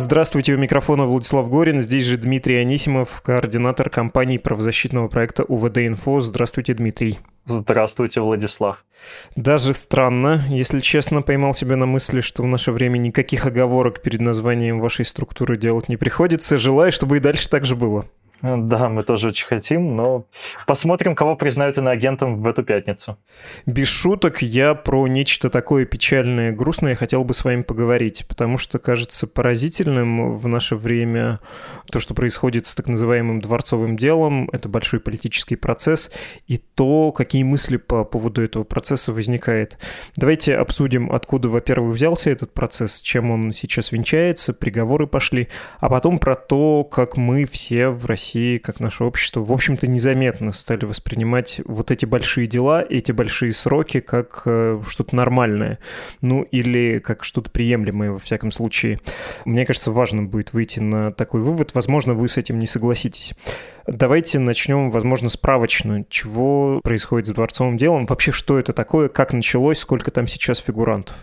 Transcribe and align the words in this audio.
Здравствуйте, 0.00 0.54
у 0.54 0.58
микрофона 0.58 1.06
Владислав 1.06 1.50
Горин, 1.50 1.80
здесь 1.80 2.04
же 2.04 2.16
Дмитрий 2.18 2.58
Анисимов, 2.58 3.20
координатор 3.20 3.90
компании 3.90 4.38
правозащитного 4.38 5.08
проекта 5.08 5.42
УВД-Инфо. 5.42 6.20
Здравствуйте, 6.20 6.74
Дмитрий. 6.74 7.18
Здравствуйте, 7.46 8.20
Владислав. 8.20 8.84
Даже 9.34 9.74
странно, 9.74 10.44
если 10.50 10.78
честно, 10.78 11.20
поймал 11.20 11.52
себя 11.52 11.74
на 11.74 11.86
мысли, 11.86 12.20
что 12.20 12.44
в 12.44 12.46
наше 12.46 12.70
время 12.70 12.98
никаких 12.98 13.44
оговорок 13.44 14.00
перед 14.00 14.20
названием 14.20 14.78
вашей 14.78 15.04
структуры 15.04 15.56
делать 15.56 15.88
не 15.88 15.96
приходится. 15.96 16.58
Желаю, 16.58 16.92
чтобы 16.92 17.16
и 17.16 17.20
дальше 17.20 17.50
так 17.50 17.64
же 17.64 17.74
было. 17.74 18.04
Да, 18.40 18.88
мы 18.88 19.02
тоже 19.02 19.28
очень 19.28 19.46
хотим, 19.46 19.96
но 19.96 20.26
посмотрим, 20.66 21.16
кого 21.16 21.34
признают 21.34 21.76
иноагентом 21.76 22.40
в 22.40 22.46
эту 22.46 22.62
пятницу. 22.62 23.18
Без 23.66 23.88
шуток, 23.88 24.42
я 24.42 24.74
про 24.74 25.08
нечто 25.08 25.50
такое 25.50 25.86
печальное 25.86 26.52
и 26.52 26.54
грустное 26.54 26.94
хотел 26.94 27.24
бы 27.24 27.34
с 27.34 27.44
вами 27.44 27.62
поговорить, 27.62 28.26
потому 28.28 28.56
что 28.56 28.78
кажется 28.78 29.26
поразительным 29.26 30.36
в 30.36 30.46
наше 30.46 30.76
время 30.76 31.40
то, 31.90 31.98
что 31.98 32.14
происходит 32.14 32.66
с 32.66 32.76
так 32.76 32.86
называемым 32.86 33.40
дворцовым 33.40 33.96
делом, 33.96 34.48
это 34.52 34.68
большой 34.68 35.00
политический 35.00 35.56
процесс, 35.56 36.12
и 36.46 36.58
то, 36.58 37.10
какие 37.10 37.42
мысли 37.42 37.76
по 37.76 38.04
поводу 38.04 38.40
этого 38.42 38.62
процесса 38.62 39.12
возникает. 39.12 39.78
Давайте 40.16 40.54
обсудим, 40.54 41.10
откуда, 41.10 41.48
во-первых, 41.48 41.96
взялся 41.96 42.30
этот 42.30 42.54
процесс, 42.54 43.00
чем 43.00 43.32
он 43.32 43.52
сейчас 43.52 43.90
венчается, 43.90 44.52
приговоры 44.52 45.08
пошли, 45.08 45.48
а 45.80 45.88
потом 45.88 46.20
про 46.20 46.36
то, 46.36 46.84
как 46.84 47.16
мы 47.16 47.44
все 47.44 47.88
в 47.88 48.06
России 48.06 48.27
России, 48.28 48.58
как 48.58 48.80
наше 48.80 49.04
общество, 49.04 49.40
в 49.40 49.50
общем-то, 49.50 49.86
незаметно 49.86 50.52
стали 50.52 50.84
воспринимать 50.84 51.62
вот 51.64 51.90
эти 51.90 52.04
большие 52.04 52.46
дела, 52.46 52.84
эти 52.86 53.10
большие 53.10 53.54
сроки 53.54 54.00
как 54.00 54.42
э, 54.44 54.80
что-то 54.86 55.16
нормальное, 55.16 55.78
ну 56.20 56.42
или 56.42 56.98
как 56.98 57.24
что-то 57.24 57.50
приемлемое, 57.50 58.10
во 58.10 58.18
всяком 58.18 58.50
случае. 58.52 59.00
Мне 59.46 59.64
кажется, 59.64 59.92
важно 59.92 60.24
будет 60.24 60.52
выйти 60.52 60.78
на 60.78 61.10
такой 61.10 61.40
вывод. 61.40 61.70
Возможно, 61.74 62.12
вы 62.12 62.28
с 62.28 62.36
этим 62.36 62.58
не 62.58 62.66
согласитесь. 62.66 63.32
Давайте 63.86 64.38
начнем, 64.38 64.90
возможно, 64.90 65.30
справочно. 65.30 66.04
Чего 66.10 66.80
происходит 66.84 67.28
с 67.28 67.30
дворцовым 67.30 67.78
делом? 67.78 68.04
Вообще, 68.04 68.32
что 68.32 68.58
это 68.58 68.74
такое? 68.74 69.08
Как 69.08 69.32
началось? 69.32 69.78
Сколько 69.78 70.10
там 70.10 70.28
сейчас 70.28 70.58
фигурантов? 70.58 71.16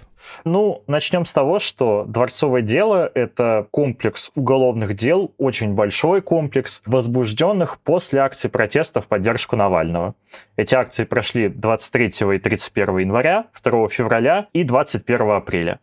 Ну, 0.44 0.84
начнем 0.88 1.26
с 1.26 1.34
того, 1.34 1.60
что 1.60 2.06
дворцовое 2.08 2.62
дело– 2.62 3.10
это 3.14 3.68
комплекс 3.72 4.32
уголовных 4.36 4.96
дел, 4.96 5.34
очень 5.38 5.74
большой 5.74 6.22
комплекс, 6.22 6.82
возбужденных 6.86 7.80
после 7.80 8.20
акций 8.20 8.50
протеста 8.50 9.02
в 9.02 9.08
поддержку 9.08 9.56
Навального. 9.56 10.16
Эти 10.58 10.76
акции 10.76 11.04
прошли 11.04 11.50
23 11.50 12.06
и 12.36 12.40
31 12.40 12.98
января, 13.00 13.46
2 13.64 13.90
февраля 13.90 14.48
и 14.54 14.64
21 14.64 15.32
апреля. 15.32 15.80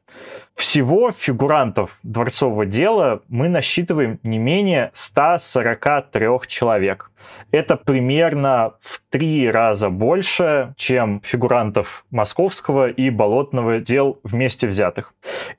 Всего 0.54 1.10
фигурантов 1.12 1.98
дворцового 2.02 2.66
дела 2.66 3.22
мы 3.28 3.48
насчитываем 3.48 4.18
не 4.22 4.38
менее 4.38 4.90
143 4.94 6.28
человек. 6.46 7.10
Это 7.52 7.76
примерно 7.76 8.72
в 8.80 9.02
три 9.10 9.50
раза 9.50 9.90
больше, 9.90 10.72
чем 10.76 11.20
фигурантов 11.22 12.06
московского 12.10 12.88
и 12.88 13.10
болотного 13.10 13.78
дел 13.78 14.18
вместе 14.24 14.66
взятых. 14.66 15.12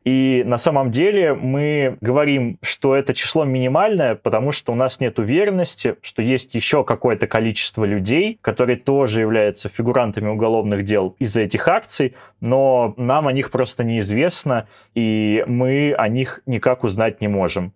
И 0.04 0.42
на 0.44 0.58
самом 0.58 0.90
деле 0.90 1.36
мы 1.36 1.98
говорим, 2.02 2.58
что 2.64 2.96
это 2.96 3.14
число 3.14 3.46
минимальное, 3.46 4.16
потому 4.16 4.52
что 4.52 4.72
у 4.72 4.76
нас 4.76 5.00
нет 5.00 5.20
уверенности, 5.20 5.96
что 6.02 6.24
есть 6.24 6.56
еще 6.56 6.84
какое-то 6.84 7.28
количество 7.28 7.86
людей, 7.86 8.40
которые 8.42 8.78
тоже 8.78 9.22
являются 9.22 9.70
фигурантами 9.70 10.30
уголовных 10.30 10.84
дел 10.86 11.16
из-за 11.20 11.44
этих 11.44 11.68
акций, 11.68 12.16
но 12.42 12.96
нам 12.98 13.28
о 13.28 13.34
них 13.34 13.52
просто 13.52 13.84
неизвестно, 13.84 14.68
и 14.96 15.44
мы 15.46 15.94
о 15.94 16.08
них 16.08 16.42
никак 16.48 16.84
узнать 16.84 17.22
не 17.22 17.28
можем. 17.28 17.72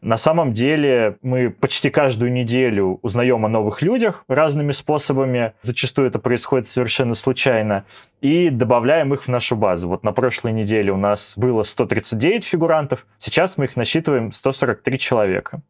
На 0.00 0.16
самом 0.16 0.52
деле 0.52 1.16
мы 1.22 1.50
почти 1.50 1.90
каждую 1.90 2.32
неделю 2.32 2.98
узнаем 3.02 3.44
о 3.46 3.48
новых 3.48 3.82
людях 3.82 4.24
разными 4.28 4.72
способами. 4.72 5.52
Зачастую 5.62 6.08
это 6.08 6.18
происходит 6.18 6.68
совершенно 6.68 7.14
случайно. 7.14 7.84
И 8.20 8.50
добавляем 8.50 9.12
их 9.14 9.22
в 9.22 9.28
нашу 9.28 9.56
базу. 9.56 9.88
Вот 9.88 10.04
на 10.04 10.12
прошлой 10.12 10.52
неделе 10.52 10.92
у 10.92 10.96
нас 10.96 11.34
было 11.36 11.64
139 11.64 12.44
фигурантов, 12.44 13.06
сейчас 13.18 13.58
мы 13.58 13.64
их 13.64 13.76
насчитываем 13.76 14.32
143 14.32 14.98
человека. 14.98 15.62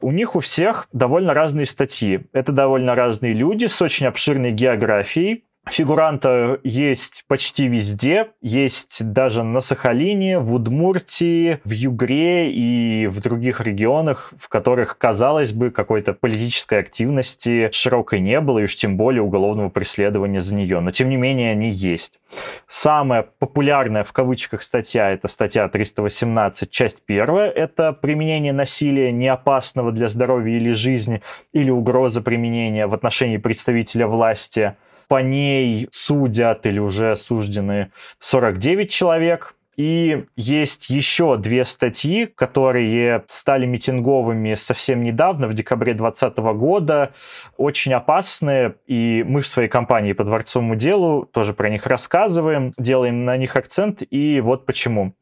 У 0.00 0.10
них 0.10 0.34
у 0.34 0.40
всех 0.40 0.88
довольно 0.92 1.34
разные 1.34 1.66
статьи. 1.66 2.26
Это 2.32 2.52
довольно 2.52 2.94
разные 2.94 3.34
люди 3.34 3.66
с 3.66 3.80
очень 3.82 4.06
обширной 4.06 4.52
географией, 4.52 5.44
Фигуранта 5.70 6.60
есть 6.64 7.24
почти 7.28 7.68
везде, 7.68 8.28
есть 8.40 9.12
даже 9.12 9.42
на 9.42 9.60
Сахалине, 9.60 10.38
в 10.38 10.54
Удмуртии, 10.54 11.60
в 11.64 11.70
Югре 11.70 12.50
и 12.50 13.06
в 13.06 13.20
других 13.20 13.60
регионах, 13.60 14.32
в 14.38 14.48
которых, 14.48 14.98
казалось 14.98 15.52
бы, 15.52 15.70
какой-то 15.70 16.12
политической 16.12 16.80
активности 16.80 17.70
широкой 17.72 18.20
не 18.20 18.40
было, 18.40 18.60
и 18.60 18.64
уж 18.64 18.76
тем 18.76 18.96
более 18.96 19.22
уголовного 19.22 19.68
преследования 19.68 20.40
за 20.40 20.54
нее. 20.54 20.80
Но, 20.80 20.90
тем 20.90 21.08
не 21.08 21.16
менее, 21.16 21.52
они 21.52 21.70
есть. 21.70 22.20
Самая 22.66 23.26
популярная 23.38 24.04
в 24.04 24.12
кавычках 24.12 24.62
статья– 24.62 25.10
это 25.12 25.28
статья 25.28 25.68
318, 25.68 26.70
часть 26.70 27.04
первая. 27.04 27.50
Это 27.50 27.92
применение 27.92 28.52
насилия 28.52 29.12
неопасного 29.12 29.92
для 29.92 30.08
здоровья 30.08 30.56
или 30.56 30.72
жизни 30.72 31.22
или 31.52 31.70
угроза 31.70 32.20
применения 32.20 32.86
в 32.86 32.94
отношении 32.94 33.36
представителя 33.36 34.06
власти– 34.06 34.74
по 35.08 35.22
ней 35.22 35.88
судят 35.90 36.66
или 36.66 36.78
уже 36.78 37.12
осуждены 37.12 37.90
49 38.18 38.90
человек. 38.90 39.54
И 39.78 40.24
есть 40.34 40.90
еще 40.90 41.36
две 41.36 41.64
статьи, 41.64 42.26
которые 42.26 43.22
стали 43.28 43.64
митинговыми 43.64 44.56
совсем 44.56 45.04
недавно, 45.04 45.46
в 45.46 45.54
декабре 45.54 45.94
2020 45.94 46.38
года, 46.58 47.12
очень 47.56 47.94
опасные, 47.94 48.74
и 48.88 49.24
мы 49.24 49.40
в 49.40 49.46
своей 49.46 49.68
компании 49.68 50.14
по 50.14 50.24
дворцовому 50.24 50.74
делу 50.74 51.26
тоже 51.26 51.54
про 51.54 51.70
них 51.70 51.86
рассказываем, 51.86 52.74
делаем 52.76 53.24
на 53.24 53.36
них 53.36 53.54
акцент, 53.54 54.02
и 54.10 54.40
вот 54.40 54.66
почему. 54.66 55.14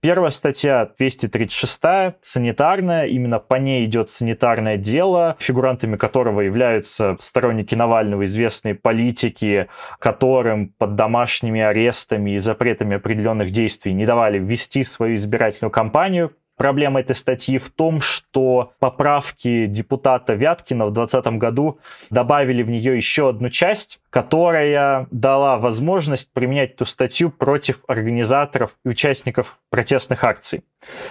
Первая 0.00 0.30
статья 0.30 0.88
236, 0.96 1.82
санитарная, 2.22 3.06
именно 3.06 3.40
по 3.40 3.56
ней 3.56 3.84
идет 3.84 4.10
санитарное 4.10 4.76
дело, 4.76 5.36
фигурантами 5.40 5.96
которого 5.96 6.42
являются 6.42 7.16
сторонники 7.18 7.74
Навального, 7.74 8.24
известные 8.24 8.76
политики, 8.76 9.68
которым 9.98 10.68
под 10.78 10.94
домашними 10.94 11.60
арестами 11.60 12.32
и 12.32 12.38
запретами 12.38 12.96
определенных 12.96 13.50
действий 13.50 13.92
не 13.92 14.06
давали 14.06 14.38
ввести 14.38 14.84
свою 14.84 15.16
избирательную 15.16 15.72
кампанию. 15.72 16.32
Проблема 16.58 17.00
этой 17.00 17.14
статьи 17.14 17.56
в 17.56 17.70
том, 17.70 18.00
что 18.00 18.72
поправки 18.80 19.66
депутата 19.66 20.34
Вяткина 20.34 20.86
в 20.86 20.92
2020 20.92 21.38
году 21.38 21.78
добавили 22.10 22.64
в 22.64 22.70
нее 22.70 22.96
еще 22.96 23.28
одну 23.28 23.48
часть, 23.48 24.00
которая 24.10 25.06
дала 25.10 25.58
возможность 25.58 26.32
применять 26.32 26.72
эту 26.72 26.84
статью 26.84 27.30
против 27.30 27.84
организаторов 27.86 28.72
и 28.84 28.88
участников 28.88 29.60
протестных 29.70 30.24
акций. 30.24 30.64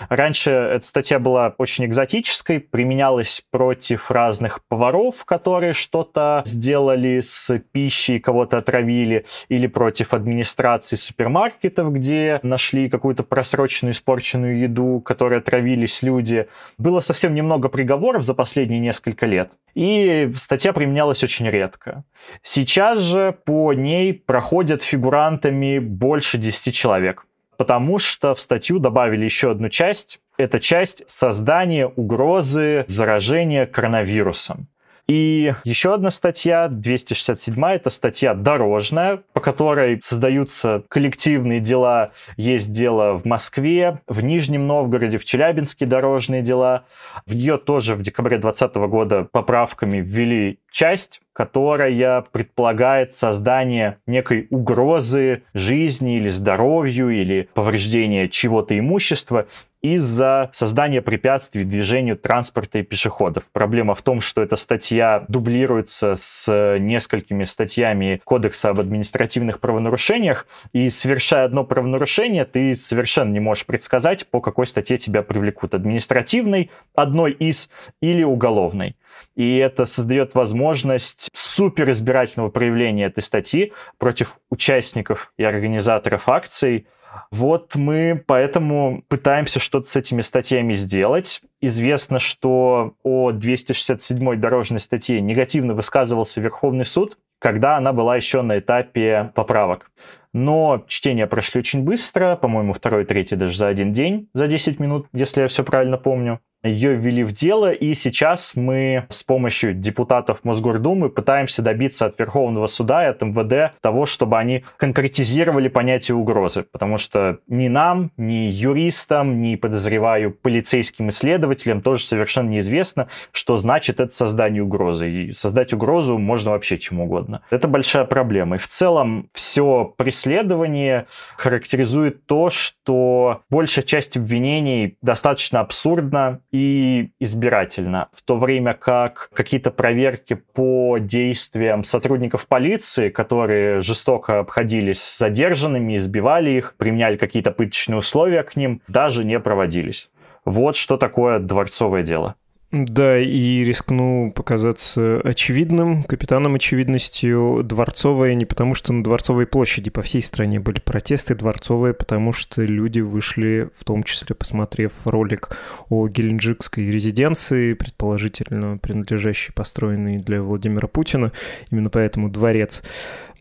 Раньше 0.09 0.51
эта 0.51 0.85
статья 0.85 1.19
была 1.19 1.53
очень 1.57 1.85
экзотической, 1.85 2.59
применялась 2.59 3.41
против 3.51 4.09
разных 4.11 4.59
поваров, 4.67 5.25
которые 5.25 5.73
что-то 5.73 6.41
сделали 6.45 7.19
с 7.19 7.59
пищей, 7.71 8.19
кого-то 8.19 8.57
отравили, 8.57 9.25
или 9.49 9.67
против 9.67 10.13
администрации 10.13 10.95
супермаркетов, 10.95 11.93
где 11.93 12.39
нашли 12.43 12.89
какую-то 12.89 13.23
просроченную 13.23 13.93
испорченную 13.93 14.57
еду, 14.57 15.01
которой 15.37 15.41
отравились 15.41 16.03
люди. 16.03 16.47
Было 16.77 17.01
совсем 17.01 17.33
немного 17.33 17.69
приговоров 17.69 18.23
за 18.23 18.33
последние 18.33 18.79
несколько 18.79 19.25
лет, 19.25 19.53
и 19.75 20.29
статья 20.35 20.73
применялась 20.73 21.23
очень 21.23 21.49
редко. 21.49 22.03
Сейчас 22.43 22.99
же 22.99 23.35
по 23.45 23.73
ней 23.73 24.13
проходят 24.13 24.83
фигурантами 24.83 25.79
больше 25.79 26.37
10 26.37 26.73
человек 26.73 27.25
потому 27.57 27.97
что 27.97 28.35
в 28.35 28.39
статью 28.39 28.77
добавили 28.77 29.25
еще 29.25 29.49
одну 29.49 29.69
часть. 29.69 30.19
Это 30.37 30.59
часть 30.59 31.03
создания 31.07 31.87
угрозы 31.87 32.85
заражения 32.87 33.65
коронавирусом. 33.65 34.67
И 35.07 35.53
еще 35.63 35.93
одна 35.93 36.11
статья, 36.11 36.67
267, 36.67 37.63
это 37.63 37.89
статья 37.89 38.33
дорожная, 38.33 39.21
по 39.31 39.39
которой 39.39 40.01
создаются 40.01 40.83
коллективные 40.89 41.61
дела. 41.61 42.11
Есть 42.35 42.71
дело 42.73 43.17
в 43.17 43.23
Москве, 43.23 44.01
в 44.07 44.21
Нижнем 44.21 44.67
Новгороде, 44.67 45.17
в 45.17 45.23
Челябинске 45.23 45.85
дорожные 45.85 46.41
дела. 46.41 46.83
В 47.25 47.33
нее 47.33 47.57
тоже 47.57 47.95
в 47.95 48.01
декабре 48.01 48.37
2020 48.37 48.75
года 48.89 49.23
поправками 49.31 49.99
ввели 49.99 50.59
часть, 50.71 51.21
которая 51.33 52.21
предполагает 52.21 53.15
создание 53.15 53.97
некой 54.05 54.47
угрозы 54.49 55.43
жизни 55.53 56.17
или 56.17 56.29
здоровью 56.29 57.09
или 57.09 57.49
повреждения 57.53 58.27
чего-то 58.27 58.77
имущества 58.77 59.47
из-за 59.81 60.49
создания 60.53 61.01
препятствий 61.01 61.63
движению 61.63 62.17
транспорта 62.17 62.79
и 62.79 62.83
пешеходов. 62.83 63.43
Проблема 63.51 63.93
в 63.93 64.01
том, 64.01 64.21
что 64.21 64.41
эта 64.41 64.55
статья 64.55 65.25
дублируется 65.27 66.15
с 66.15 66.77
несколькими 66.79 67.43
статьями 67.43 68.19
Кодекса 68.25 68.69
об 68.69 68.79
административных 68.79 69.59
правонарушениях, 69.59 70.47
и 70.73 70.89
совершая 70.89 71.45
одно 71.45 71.63
правонарушение, 71.63 72.45
ты 72.45 72.75
совершенно 72.75 73.31
не 73.31 73.39
можешь 73.39 73.65
предсказать, 73.65 74.27
по 74.27 74.41
какой 74.41 74.65
статье 74.65 74.97
тебя 74.97 75.21
привлекут. 75.21 75.75
Административной, 75.75 76.71
одной 76.95 77.31
из, 77.31 77.69
или 78.01 78.23
уголовной. 78.23 78.95
И 79.35 79.57
это 79.57 79.85
создает 79.85 80.35
возможность 80.35 81.29
суперизбирательного 81.33 82.49
проявления 82.49 83.05
этой 83.05 83.23
статьи 83.23 83.73
против 83.97 84.39
участников 84.49 85.33
и 85.37 85.43
организаторов 85.43 86.27
акций. 86.29 86.87
Вот 87.31 87.75
мы 87.75 88.23
поэтому 88.25 89.03
пытаемся 89.07 89.59
что-то 89.59 89.89
с 89.89 89.95
этими 89.95 90.21
статьями 90.21 90.73
сделать. 90.73 91.41
Известно, 91.61 92.19
что 92.19 92.93
о 93.03 93.31
267 93.31 94.39
дорожной 94.39 94.79
статье 94.79 95.19
негативно 95.21 95.73
высказывался 95.73 96.41
Верховный 96.41 96.85
суд, 96.85 97.17
когда 97.39 97.77
она 97.77 97.93
была 97.93 98.15
еще 98.15 98.41
на 98.41 98.59
этапе 98.59 99.31
поправок. 99.35 99.91
Но 100.33 100.85
чтения 100.87 101.25
прошли 101.25 101.59
очень 101.59 101.83
быстро, 101.83 102.35
по-моему, 102.35 102.73
второй, 102.73 103.05
третий 103.05 103.35
даже 103.35 103.57
за 103.57 103.67
один 103.67 103.93
день, 103.93 104.29
за 104.33 104.47
10 104.47 104.79
минут, 104.79 105.07
если 105.13 105.41
я 105.41 105.47
все 105.47 105.63
правильно 105.63 105.97
помню 105.97 106.39
ее 106.67 106.95
ввели 106.95 107.23
в 107.23 107.31
дело, 107.31 107.71
и 107.71 107.93
сейчас 107.93 108.55
мы 108.55 109.05
с 109.09 109.23
помощью 109.23 109.73
депутатов 109.73 110.43
Мосгордумы 110.43 111.09
пытаемся 111.09 111.61
добиться 111.61 112.05
от 112.05 112.17
Верховного 112.19 112.67
суда 112.67 113.05
и 113.05 113.09
от 113.09 113.21
МВД 113.21 113.79
того, 113.81 114.05
чтобы 114.05 114.37
они 114.37 114.63
конкретизировали 114.77 115.67
понятие 115.67 116.15
угрозы, 116.15 116.63
потому 116.63 116.97
что 116.97 117.39
ни 117.47 117.67
нам, 117.67 118.11
ни 118.17 118.49
юристам, 118.49 119.41
ни, 119.41 119.55
подозреваю, 119.55 120.31
полицейским 120.31 121.09
исследователям 121.09 121.81
тоже 121.81 122.03
совершенно 122.03 122.49
неизвестно, 122.49 123.07
что 123.31 123.57
значит 123.57 123.99
это 123.99 124.13
создание 124.13 124.63
угрозы. 124.63 125.09
И 125.09 125.33
создать 125.33 125.73
угрозу 125.73 126.17
можно 126.17 126.51
вообще 126.51 126.77
чем 126.77 126.99
угодно. 126.99 127.41
Это 127.49 127.67
большая 127.67 128.05
проблема. 128.05 128.57
И 128.57 128.59
в 128.59 128.67
целом 128.67 129.29
все 129.33 129.93
преследование 129.97 131.07
характеризует 131.35 132.25
то, 132.25 132.49
что 132.49 133.41
большая 133.49 133.85
часть 133.85 134.17
обвинений 134.17 134.97
достаточно 135.01 135.59
абсурдна 135.59 136.39
и 136.57 137.11
избирательно, 137.19 138.09
в 138.11 138.23
то 138.23 138.35
время 138.35 138.73
как 138.73 139.29
какие-то 139.33 139.69
проверки 139.69 140.33
по 140.33 140.97
действиям 140.97 141.83
сотрудников 141.83 142.47
полиции, 142.47 143.09
которые 143.09 143.79
жестоко 143.81 144.39
обходились 144.39 144.99
с 144.99 145.19
задержанными, 145.19 145.95
избивали 145.95 146.49
их, 146.49 146.75
применяли 146.77 147.15
какие-то 147.15 147.51
пыточные 147.51 147.97
условия 147.97 148.41
к 148.41 148.55
ним, 148.55 148.81
даже 148.87 149.23
не 149.23 149.39
проводились. 149.39 150.09
Вот 150.45 150.75
что 150.75 150.97
такое 150.97 151.37
дворцовое 151.37 152.01
дело. 152.01 152.35
Да, 152.69 153.17
и 153.17 153.63
рискну 153.63 154.33
показаться 154.35 155.21
очевидным, 155.23 156.03
капитаном 156.03 156.55
очевидностью, 156.55 157.61
Дворцовая 157.63 158.33
не 158.33 158.43
потому, 158.43 158.75
что 158.75 158.91
на 158.91 159.05
Дворцовой 159.05 159.47
площади 159.47 159.89
по 159.89 160.01
всей 160.01 160.21
стране 160.21 160.59
были 160.59 160.81
протесты, 160.81 161.33
Дворцовая 161.33 161.93
потому, 161.93 162.33
что 162.33 162.61
люди 162.63 162.99
вышли, 162.99 163.69
в 163.77 163.85
том 163.85 164.03
числе 164.03 164.35
посмотрев 164.35 164.91
ролик 165.05 165.57
о 165.87 166.09
геленджикской 166.09 166.91
резиденции, 166.91 167.71
предположительно 167.71 168.77
принадлежащей, 168.77 169.53
построенной 169.53 170.17
для 170.17 170.41
Владимира 170.43 170.89
Путина, 170.89 171.31
именно 171.71 171.89
поэтому 171.89 172.27
дворец. 172.29 172.83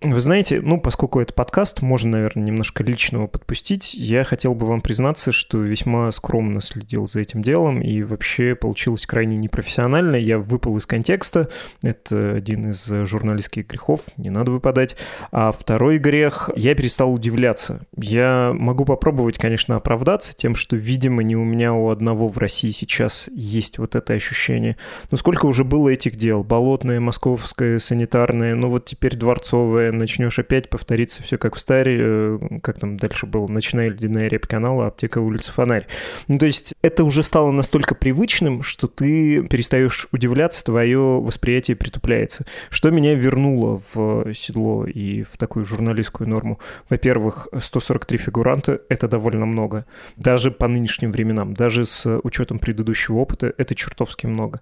Вы 0.03 0.21
знаете, 0.21 0.61
ну, 0.61 0.79
поскольку 0.79 1.21
это 1.21 1.33
подкаст, 1.33 1.81
можно, 1.81 2.11
наверное, 2.11 2.45
немножко 2.45 2.85
личного 2.85 3.29
подпустить. 3.29 3.95
Я 3.95 4.25
хотел 4.25 4.55
бы 4.55 4.67
вам 4.67 4.83
признаться, 4.83 5.33
что 5.33 5.59
весьма 5.59 6.13
скромно 6.13 6.61
следил 6.61 7.09
за 7.09 7.21
этим 7.21 7.41
делом, 7.41 7.81
и 7.81 8.03
вообще 8.03 8.55
получилось 8.55 9.07
крайне 9.07 9.39
непрофессионально. 9.39 10.17
Я 10.17 10.39
выпал 10.39 10.77
из 10.77 10.85
контекста. 10.85 11.49
Это 11.83 12.35
один 12.35 12.71
из 12.71 12.87
журналистских 12.87 13.67
грехов, 13.67 14.03
не 14.19 14.29
надо 14.29 14.53
выпадать. 14.53 14.97
А 15.33 15.51
второй 15.51 15.99
грех, 15.99 16.51
я 16.57 16.75
перестал 16.75 17.15
удивляться. 17.15 17.87
Я 17.97 18.53
могу 18.55 18.85
попробовать, 18.85 19.39
конечно, 19.39 19.77
оправдаться 19.77 20.37
тем, 20.37 20.57
что, 20.57 20.77
видимо, 20.77 21.23
не 21.23 21.37
у 21.37 21.45
меня, 21.45 21.71
а 21.71 21.73
у 21.73 21.89
одного 21.89 22.29
в 22.29 22.37
России 22.37 22.71
сейчас 22.71 23.31
есть 23.33 23.79
вот 23.79 23.95
это 23.95 24.13
ощущение. 24.13 24.77
Но 25.11 25.17
сколько 25.17 25.47
уже 25.47 25.65
было 25.65 25.89
этих 25.89 26.17
дел? 26.17 26.45
Болотное, 26.45 27.01
московское, 27.01 27.79
санитарное, 27.79 28.55
ну 28.55 28.69
вот 28.69 28.85
теперь 28.85 29.17
дворцовое, 29.17 29.86
начнешь 29.93 30.39
опять 30.39 30.69
повториться 30.71 31.23
все 31.23 31.39
как 31.39 31.57
в 31.57 31.59
старе, 31.59 31.99
э, 32.01 32.39
как 32.63 32.79
там 32.79 32.97
дальше 32.97 33.27
было, 33.27 33.47
ночная 33.47 33.89
ледяная 33.89 34.29
реп 34.29 34.47
канала, 34.47 34.87
аптека 34.87 35.19
улица 35.19 35.53
Фонарь. 35.53 35.87
Ну, 36.29 36.39
то 36.39 36.47
есть 36.47 36.75
это 36.83 37.05
уже 37.05 37.23
стало 37.23 37.51
настолько 37.51 37.95
привычным, 37.95 38.63
что 38.63 38.87
ты 38.87 39.43
перестаешь 39.43 40.09
удивляться, 40.13 40.65
твое 40.65 40.99
восприятие 40.99 41.77
притупляется. 41.77 42.47
Что 42.71 42.91
меня 42.91 43.15
вернуло 43.15 43.83
в 43.93 44.35
седло 44.35 44.87
и 44.87 45.23
в 45.23 45.37
такую 45.37 45.65
журналистскую 45.65 46.29
норму? 46.29 46.59
Во-первых, 46.89 47.49
143 47.59 48.19
фигуранта— 48.19 48.81
это 48.89 49.09
довольно 49.09 49.47
много. 49.47 49.87
Даже 50.17 50.51
по 50.51 50.69
нынешним 50.69 51.13
временам, 51.13 51.55
даже 51.55 51.85
с 51.85 52.21
учетом 52.23 52.59
предыдущего 52.59 53.17
опыта, 53.17 53.53
это 53.57 53.75
чертовски 53.75 54.27
много. 54.27 54.61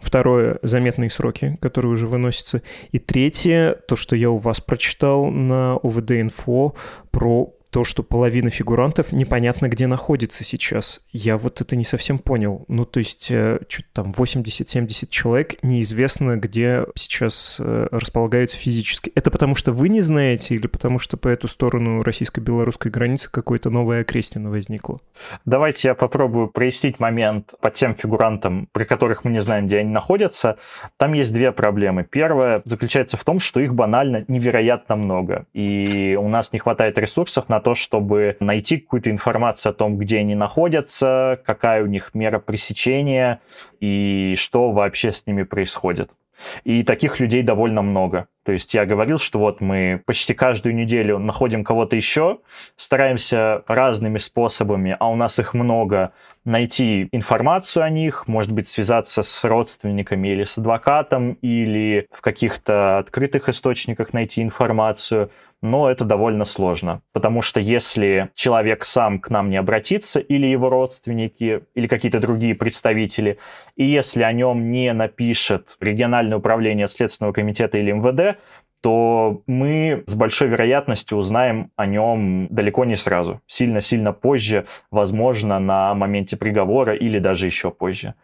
Второе— 0.00 0.58
заметные 0.62 1.10
сроки, 1.10 1.58
которые 1.60 1.92
уже 1.92 2.06
выносятся. 2.06 2.62
И 2.92 2.98
третье, 2.98 3.76
то, 3.86 3.96
что 3.96 4.16
я 4.16 4.30
у 4.30 4.38
вас 4.38 4.60
прочитал 4.66 5.26
на 5.26 5.76
ОВД-инфо 5.82 6.74
про 7.10 7.55
то, 7.76 7.84
что 7.84 8.02
половина 8.02 8.48
фигурантов 8.48 9.12
непонятно 9.12 9.68
где 9.68 9.86
находится 9.86 10.44
сейчас. 10.44 11.02
Я 11.12 11.36
вот 11.36 11.60
это 11.60 11.76
не 11.76 11.84
совсем 11.84 12.18
понял. 12.18 12.64
Ну, 12.68 12.86
то 12.86 13.00
есть, 13.00 13.30
э, 13.30 13.58
что-то 13.68 13.88
там 13.92 14.12
80-70 14.12 15.08
человек 15.10 15.62
неизвестно, 15.62 16.38
где 16.38 16.86
сейчас 16.94 17.58
э, 17.60 17.88
располагаются 17.90 18.56
физически. 18.56 19.12
Это 19.14 19.30
потому 19.30 19.56
что 19.56 19.72
вы 19.72 19.90
не 19.90 20.00
знаете 20.00 20.54
или 20.54 20.68
потому 20.68 20.98
что 20.98 21.18
по 21.18 21.28
эту 21.28 21.48
сторону 21.48 22.02
российско-белорусской 22.02 22.90
границы 22.90 23.30
какое-то 23.30 23.68
новое 23.68 24.00
окрестино 24.00 24.48
возникло? 24.48 24.98
Давайте 25.44 25.88
я 25.88 25.94
попробую 25.94 26.48
прояснить 26.48 26.98
момент 26.98 27.52
по 27.60 27.70
тем 27.70 27.94
фигурантам, 27.94 28.70
при 28.72 28.84
которых 28.84 29.22
мы 29.24 29.32
не 29.32 29.42
знаем, 29.42 29.66
где 29.66 29.80
они 29.80 29.90
находятся. 29.90 30.56
Там 30.96 31.12
есть 31.12 31.34
две 31.34 31.52
проблемы. 31.52 32.04
Первая 32.04 32.62
заключается 32.64 33.18
в 33.18 33.24
том, 33.24 33.38
что 33.38 33.60
их 33.60 33.74
банально 33.74 34.24
невероятно 34.28 34.96
много. 34.96 35.44
И 35.52 36.18
у 36.18 36.28
нас 36.30 36.54
не 36.54 36.58
хватает 36.58 36.96
ресурсов 36.96 37.50
на 37.50 37.60
то, 37.66 37.74
чтобы 37.74 38.36
найти 38.38 38.76
какую-то 38.76 39.10
информацию 39.10 39.70
о 39.70 39.72
том, 39.72 39.98
где 39.98 40.18
они 40.18 40.36
находятся, 40.36 41.40
какая 41.44 41.82
у 41.82 41.86
них 41.86 42.10
мера 42.14 42.38
пресечения 42.38 43.40
и 43.80 44.36
что 44.38 44.70
вообще 44.70 45.10
с 45.10 45.26
ними 45.26 45.42
происходит. 45.42 46.12
И 46.62 46.84
таких 46.84 47.18
людей 47.18 47.42
довольно 47.42 47.82
много. 47.82 48.28
То 48.44 48.52
есть 48.52 48.72
я 48.74 48.86
говорил, 48.86 49.18
что 49.18 49.40
вот 49.40 49.60
мы 49.60 50.00
почти 50.06 50.32
каждую 50.32 50.76
неделю 50.76 51.18
находим 51.18 51.64
кого-то 51.64 51.96
еще, 51.96 52.38
стараемся 52.76 53.64
разными 53.66 54.18
способами, 54.18 54.96
а 55.00 55.10
у 55.10 55.16
нас 55.16 55.40
их 55.40 55.52
много, 55.52 56.12
найти 56.44 57.08
информацию 57.10 57.82
о 57.82 57.90
них, 57.90 58.28
может 58.28 58.52
быть, 58.52 58.68
связаться 58.68 59.24
с 59.24 59.42
родственниками 59.42 60.28
или 60.28 60.44
с 60.44 60.56
адвокатом, 60.58 61.32
или 61.42 62.06
в 62.12 62.20
каких-то 62.20 62.98
открытых 62.98 63.48
источниках 63.48 64.12
найти 64.12 64.42
информацию 64.42 65.32
но 65.62 65.90
это 65.90 66.04
довольно 66.04 66.44
сложно, 66.44 67.02
потому 67.12 67.42
что 67.42 67.60
если 67.60 68.30
человек 68.34 68.84
сам 68.84 69.18
к 69.18 69.30
нам 69.30 69.50
не 69.50 69.56
обратится, 69.56 70.20
или 70.20 70.46
его 70.46 70.68
родственники, 70.68 71.62
или 71.74 71.86
какие-то 71.86 72.20
другие 72.20 72.54
представители, 72.54 73.38
и 73.74 73.84
если 73.84 74.22
о 74.22 74.32
нем 74.32 74.70
не 74.70 74.92
напишет 74.92 75.76
региональное 75.80 76.38
управление 76.38 76.88
Следственного 76.88 77.32
комитета 77.32 77.78
или 77.78 77.92
МВД, 77.92 78.38
то 78.86 79.42
мы 79.48 80.04
с 80.06 80.14
большой 80.14 80.46
вероятностью 80.46 81.18
узнаем 81.18 81.72
о 81.74 81.86
нем 81.86 82.46
далеко 82.50 82.84
не 82.84 82.94
сразу. 82.94 83.40
Сильно-сильно 83.48 84.12
позже, 84.12 84.66
возможно, 84.92 85.58
на 85.58 85.92
моменте 85.94 86.36
приговора 86.36 86.94
или 86.94 87.18
даже 87.18 87.46
еще 87.46 87.72
позже. 87.72 88.14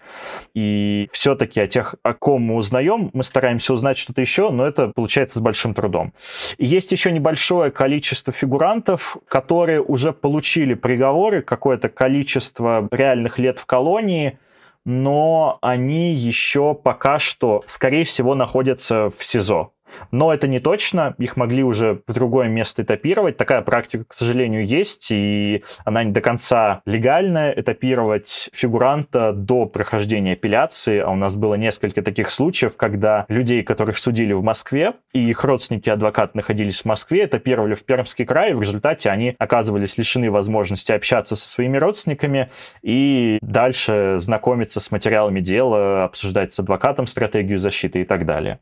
И 0.54 1.09
все-таки 1.11 1.61
о 1.61 1.66
тех, 1.66 1.97
о 2.04 2.14
ком 2.14 2.42
мы 2.42 2.54
узнаем, 2.54 3.11
мы 3.12 3.25
стараемся 3.25 3.75
узнать 3.75 3.99
что-то 3.99 4.21
еще, 4.21 4.50
но 4.50 4.64
это 4.64 4.92
получается 4.95 5.40
с 5.40 5.42
большим 5.42 5.75
трудом. 5.75 6.12
И 6.59 6.64
есть 6.64 6.92
еще 6.92 7.11
небольшое 7.11 7.73
количество 7.73 8.33
фигурантов, 8.33 9.16
которые 9.26 9.83
уже 9.83 10.12
получили 10.12 10.75
приговоры, 10.75 11.42
какое-то 11.42 11.88
количество 11.88 12.87
реальных 12.92 13.40
лет 13.40 13.59
в 13.59 13.66
колонии, 13.66 14.38
но 14.85 15.59
они 15.61 16.12
еще 16.12 16.76
пока 16.76 17.19
что, 17.19 17.64
скорее 17.66 18.04
всего, 18.04 18.37
находятся 18.37 19.11
в 19.11 19.25
СИЗО. 19.25 19.73
Но 20.11 20.32
это 20.32 20.49
не 20.49 20.61
точно, 20.61 21.14
их 21.18 21.37
могли 21.37 21.62
уже 21.62 22.02
в 22.06 22.12
другое 22.12 22.49
место 22.49 22.82
этапировать. 22.82 23.37
Такая 23.37 23.62
практика, 23.62 24.04
к 24.06 24.14
сожалению, 24.14 24.66
есть, 24.66 25.11
и 25.11 25.64
она 25.84 26.04
не 26.04 26.12
до 26.12 26.20
конца 26.20 26.82
легальная, 26.87 27.52
этапировать 27.52 28.50
фигуранта 28.52 29.32
до 29.32 29.66
прохождения 29.66 30.32
апелляции. 30.32 30.99
А 30.99 31.11
у 31.11 31.16
нас 31.16 31.37
было 31.37 31.54
несколько 31.54 32.02
таких 32.02 32.30
случаев, 32.30 32.76
когда 32.76 33.26
людей, 33.28 33.62
которых 33.62 33.99
судили 33.99 34.32
в 34.32 34.42
Москве, 34.42 34.94
и 35.12 35.22
их 35.30 35.44
родственники 35.44 35.90
адвокат 35.90 36.34
находились 36.34 36.82
в 36.82 36.84
Москве, 36.84 37.25
этапировали 37.25 37.75
в 37.75 37.84
Пермский 37.84 38.25
край, 38.25 38.50
и 38.50 38.54
в 38.54 38.61
результате 38.61 39.11
они 39.11 39.34
оказывались 39.38 39.99
лишены 39.99 40.30
возможности 40.30 40.92
общаться 40.92 41.37
со 41.37 41.49
своими 41.49 41.78
родственниками 41.78 42.50
и 42.82 43.38
дальше 43.40 44.16
знакомиться 44.18 44.80
с 44.80 44.90
материалами 44.90 45.40
дела, 45.40 46.04
обсуждать 46.04 46.52
с 46.52 46.61
адвокатом 46.61 47.06
стратегию 47.06 47.58
защиты 47.58 48.02
и 48.02 48.04
так 48.04 48.26
далее. 48.26 48.58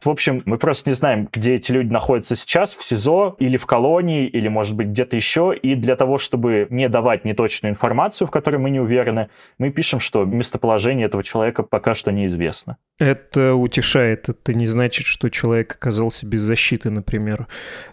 В 0.00 0.08
общем, 0.08 0.42
мы 0.44 0.58
просто 0.58 0.90
не 0.90 0.94
знаем, 0.94 1.28
где 1.32 1.54
эти 1.54 1.72
люди 1.72 1.92
находятся 1.92 2.36
сейчас, 2.36 2.74
в 2.74 2.84
СИЗО 2.84 3.36
или 3.38 3.56
в 3.56 3.66
колонии, 3.66 4.26
или, 4.26 4.48
может 4.48 4.76
быть, 4.76 4.88
где-то 4.88 5.16
еще. 5.16 5.54
И 5.60 5.74
для 5.74 5.96
того, 5.96 6.18
чтобы 6.18 6.66
не 6.70 6.88
давать 6.88 7.24
неточную 7.24 7.72
информацию, 7.72 8.28
в 8.28 8.30
которой 8.30 8.56
мы 8.56 8.70
не 8.70 8.80
уверены, 8.80 9.28
мы 9.58 9.70
пишем, 9.70 10.00
что 10.00 10.24
местоположение 10.24 11.06
этого 11.06 11.22
человека 11.22 11.62
пока 11.62 11.94
что 11.94 12.12
неизвестно. 12.12 12.76
Это 12.98 13.54
утешает. 13.54 14.28
Это 14.28 14.54
не 14.54 14.66
значит, 14.66 15.06
что 15.06 15.28
человек 15.28 15.74
оказался 15.74 16.26
без 16.26 16.42
защиты, 16.42 16.90
например, 16.90 17.48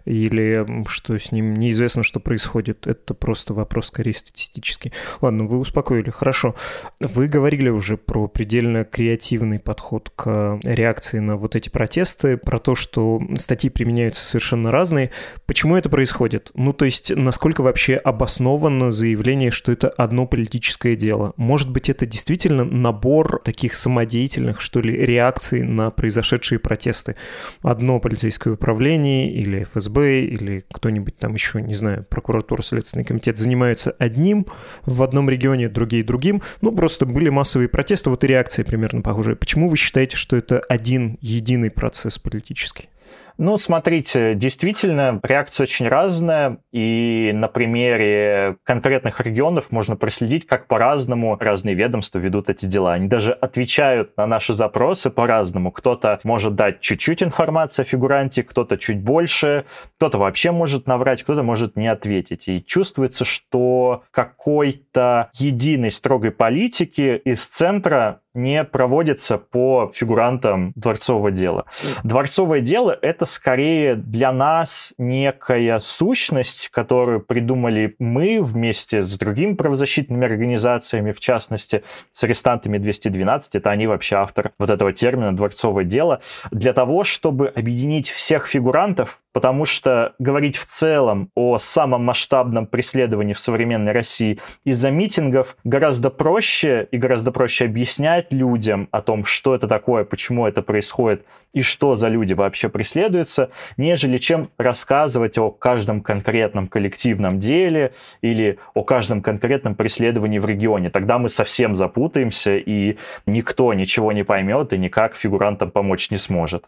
или 0.06 0.66
что 0.88 1.18
с 1.18 1.32
ним 1.32 1.54
неизвестно, 1.56 2.04
что 2.04 2.20
происходит. 2.20 2.86
Это 2.88 3.14
просто 3.14 3.54
вопрос 3.54 3.88
скорее 3.88 4.14
статистический. 4.14 4.94
Ладно, 5.22 5.46
вы 5.46 5.58
успокоили. 5.58 6.10
Хорошо. 6.10 6.56
Вы 7.00 7.28
говорили 7.28 7.70
уже 7.70 7.98
про 7.98 8.28
предельно 8.28 8.86
креативный 8.86 9.60
подход 9.60 10.12
к 10.16 10.60
реакции 10.64 11.20
на 11.20 11.36
вот 11.36 11.56
эти 11.56 11.70
протесты, 11.82 12.38
про 12.38 12.60
то, 12.60 12.76
что 12.76 13.20
статьи 13.40 13.68
применяются 13.72 14.24
совершенно 14.24 14.70
разные. 14.70 15.10
Почему 15.48 15.76
это 15.76 15.90
происходит? 15.90 16.52
Ну, 16.54 16.74
то 16.74 16.86
есть, 16.86 17.12
насколько 17.16 17.64
вообще 17.64 17.96
обосновано 17.96 18.92
заявление, 18.92 19.50
что 19.50 19.72
это 19.72 19.90
одно 19.90 20.28
политическое 20.28 20.96
дело? 20.96 21.34
Может 21.38 21.72
быть, 21.72 21.90
это 21.90 22.06
действительно 22.06 22.66
набор 22.66 23.42
таких 23.44 23.76
самодеятельных, 23.76 24.62
что 24.62 24.80
ли, 24.80 24.96
реакций 24.96 25.64
на 25.64 25.90
произошедшие 25.90 26.60
протесты? 26.60 27.16
Одно 27.64 28.00
полицейское 28.00 28.54
управление 28.54 29.34
или 29.34 29.64
ФСБ 29.64 30.22
или 30.26 30.64
кто-нибудь 30.72 31.18
там 31.18 31.34
еще, 31.34 31.64
не 31.64 31.74
знаю, 31.74 32.06
прокуратура, 32.08 32.62
Следственный 32.62 33.06
комитет 33.06 33.40
занимаются 33.40 33.96
одним 33.98 34.46
в 34.86 35.02
одном 35.02 35.32
регионе, 35.32 35.68
другие 35.68 36.04
другим. 36.04 36.44
Ну, 36.62 36.74
просто 36.74 37.08
были 37.08 37.30
массовые 37.30 37.70
протесты, 37.70 38.12
вот 38.12 38.24
и 38.24 38.28
реакции 38.28 38.62
примерно 38.62 39.02
похожие. 39.02 39.36
Почему 39.36 39.68
вы 39.68 39.78
считаете, 39.78 40.16
что 40.16 40.38
это 40.38 40.60
один 40.60 41.18
единый 41.22 41.71
процесс 41.72 42.20
политический? 42.20 42.90
Ну, 43.38 43.58
смотрите, 43.58 44.36
действительно, 44.36 45.20
реакция 45.24 45.64
очень 45.64 45.88
разная, 45.88 46.60
и 46.72 47.32
на 47.34 47.48
примере 47.48 48.58
конкретных 48.64 49.20
регионов 49.20 49.72
можно 49.72 49.96
проследить, 49.96 50.46
как 50.46 50.68
по-разному 50.68 51.38
разные 51.40 51.74
ведомства 51.74 52.20
ведут 52.20 52.50
эти 52.50 52.68
дела. 52.68 52.94
Они 52.94 53.08
даже 53.08 53.32
отвечают 53.34 54.16
на 54.16 54.28
наши 54.28 54.54
запросы 54.54 55.10
по-разному. 55.10 55.72
Кто-то 55.72 56.20
может 56.24 56.54
дать 56.54 56.82
чуть-чуть 56.82 57.24
информации 57.24 57.82
о 57.82 57.86
фигуранте, 57.86 58.44
кто-то 58.44 58.78
чуть 58.78 59.02
больше, 59.02 59.66
кто-то 59.98 60.20
вообще 60.20 60.52
может 60.52 60.86
наврать, 60.86 61.24
кто-то 61.24 61.42
может 61.42 61.76
не 61.76 61.88
ответить. 61.88 62.48
И 62.48 62.64
чувствуется, 62.64 63.26
что 63.26 64.04
какой-то 64.12 65.32
единой 65.34 65.92
строгой 65.92 66.30
политики 66.30 67.20
из 67.26 67.48
центра 67.48 68.21
не 68.34 68.64
проводится 68.64 69.38
по 69.38 69.92
фигурантам 69.94 70.72
дворцового 70.76 71.32
дела. 71.32 71.66
Дворцовое 72.04 72.62
дело— 72.62 72.98
это 73.02 73.26
скорее 73.26 73.96
для 73.96 74.32
нас 74.32 74.94
некая 74.98 75.80
сущность, 75.80 76.70
которую 76.70 77.22
придумали 77.22 77.96
мы 78.00 78.42
вместе 78.42 79.02
с 79.02 79.18
другими 79.18 79.54
правозащитными 79.54 80.26
организациями, 80.26 81.12
в 81.12 81.20
частности, 81.20 81.84
с 82.14 82.24
арестантами 82.24 82.78
212, 82.78 83.56
это 83.56 83.70
они 83.70 83.88
вообще 83.88 84.16
автор 84.16 84.52
вот 84.58 84.70
этого 84.70 84.94
термина 84.94 85.36
«дворцовое 85.36 85.84
дело», 85.84 86.22
для 86.52 86.74
того, 86.74 87.04
чтобы 87.04 87.48
объединить 87.48 88.10
всех 88.10 88.48
фигурантов 88.48 89.22
потому 89.34 89.66
что 89.66 90.14
говорить 90.20 90.58
в 90.58 90.66
целом 90.66 91.30
о 91.36 91.58
самом 91.60 92.04
масштабном 92.06 92.68
преследовании 92.68 93.34
в 93.34 93.40
современной 93.40 93.92
России 93.92 94.40
из-за 94.66 94.92
митингов 94.92 95.56
гораздо 95.64 96.10
проще 96.10 96.88
и 96.92 96.98
гораздо 96.98 97.32
проще 97.32 97.66
объяснять 97.66 98.21
людям 98.30 98.88
о 98.92 99.02
том, 99.02 99.26
что 99.26 99.56
это 99.56 99.68
такое, 99.68 100.04
почему 100.04 100.48
это 100.48 100.62
происходит 100.62 101.26
и 101.54 101.62
что 101.62 101.96
за 101.96 102.08
люди 102.08 102.34
вообще 102.34 102.70
преследуются, 102.70 103.50
нежели 103.78 104.18
чем 104.18 104.50
рассказывать 104.58 105.38
о 105.38 105.52
каждом 105.52 106.02
конкретном 106.02 106.68
коллективном 106.68 107.40
деле 107.40 107.94
или 108.22 108.60
о 108.74 108.84
каждом 108.84 109.22
конкретном 109.22 109.76
преследовании 109.76 110.40
в 110.40 110.46
регионе. 110.46 110.90
Тогда 110.90 111.18
мы 111.18 111.30
совсем 111.30 111.76
запутаемся, 111.76 112.56
и 112.56 112.98
никто 113.26 113.74
ничего 113.74 114.12
не 114.12 114.24
поймет 114.24 114.74
и 114.74 114.78
никак 114.78 115.16
фигурантам 115.16 115.72
помочь 115.72 116.12
не 116.12 116.18
сможет. 116.18 116.66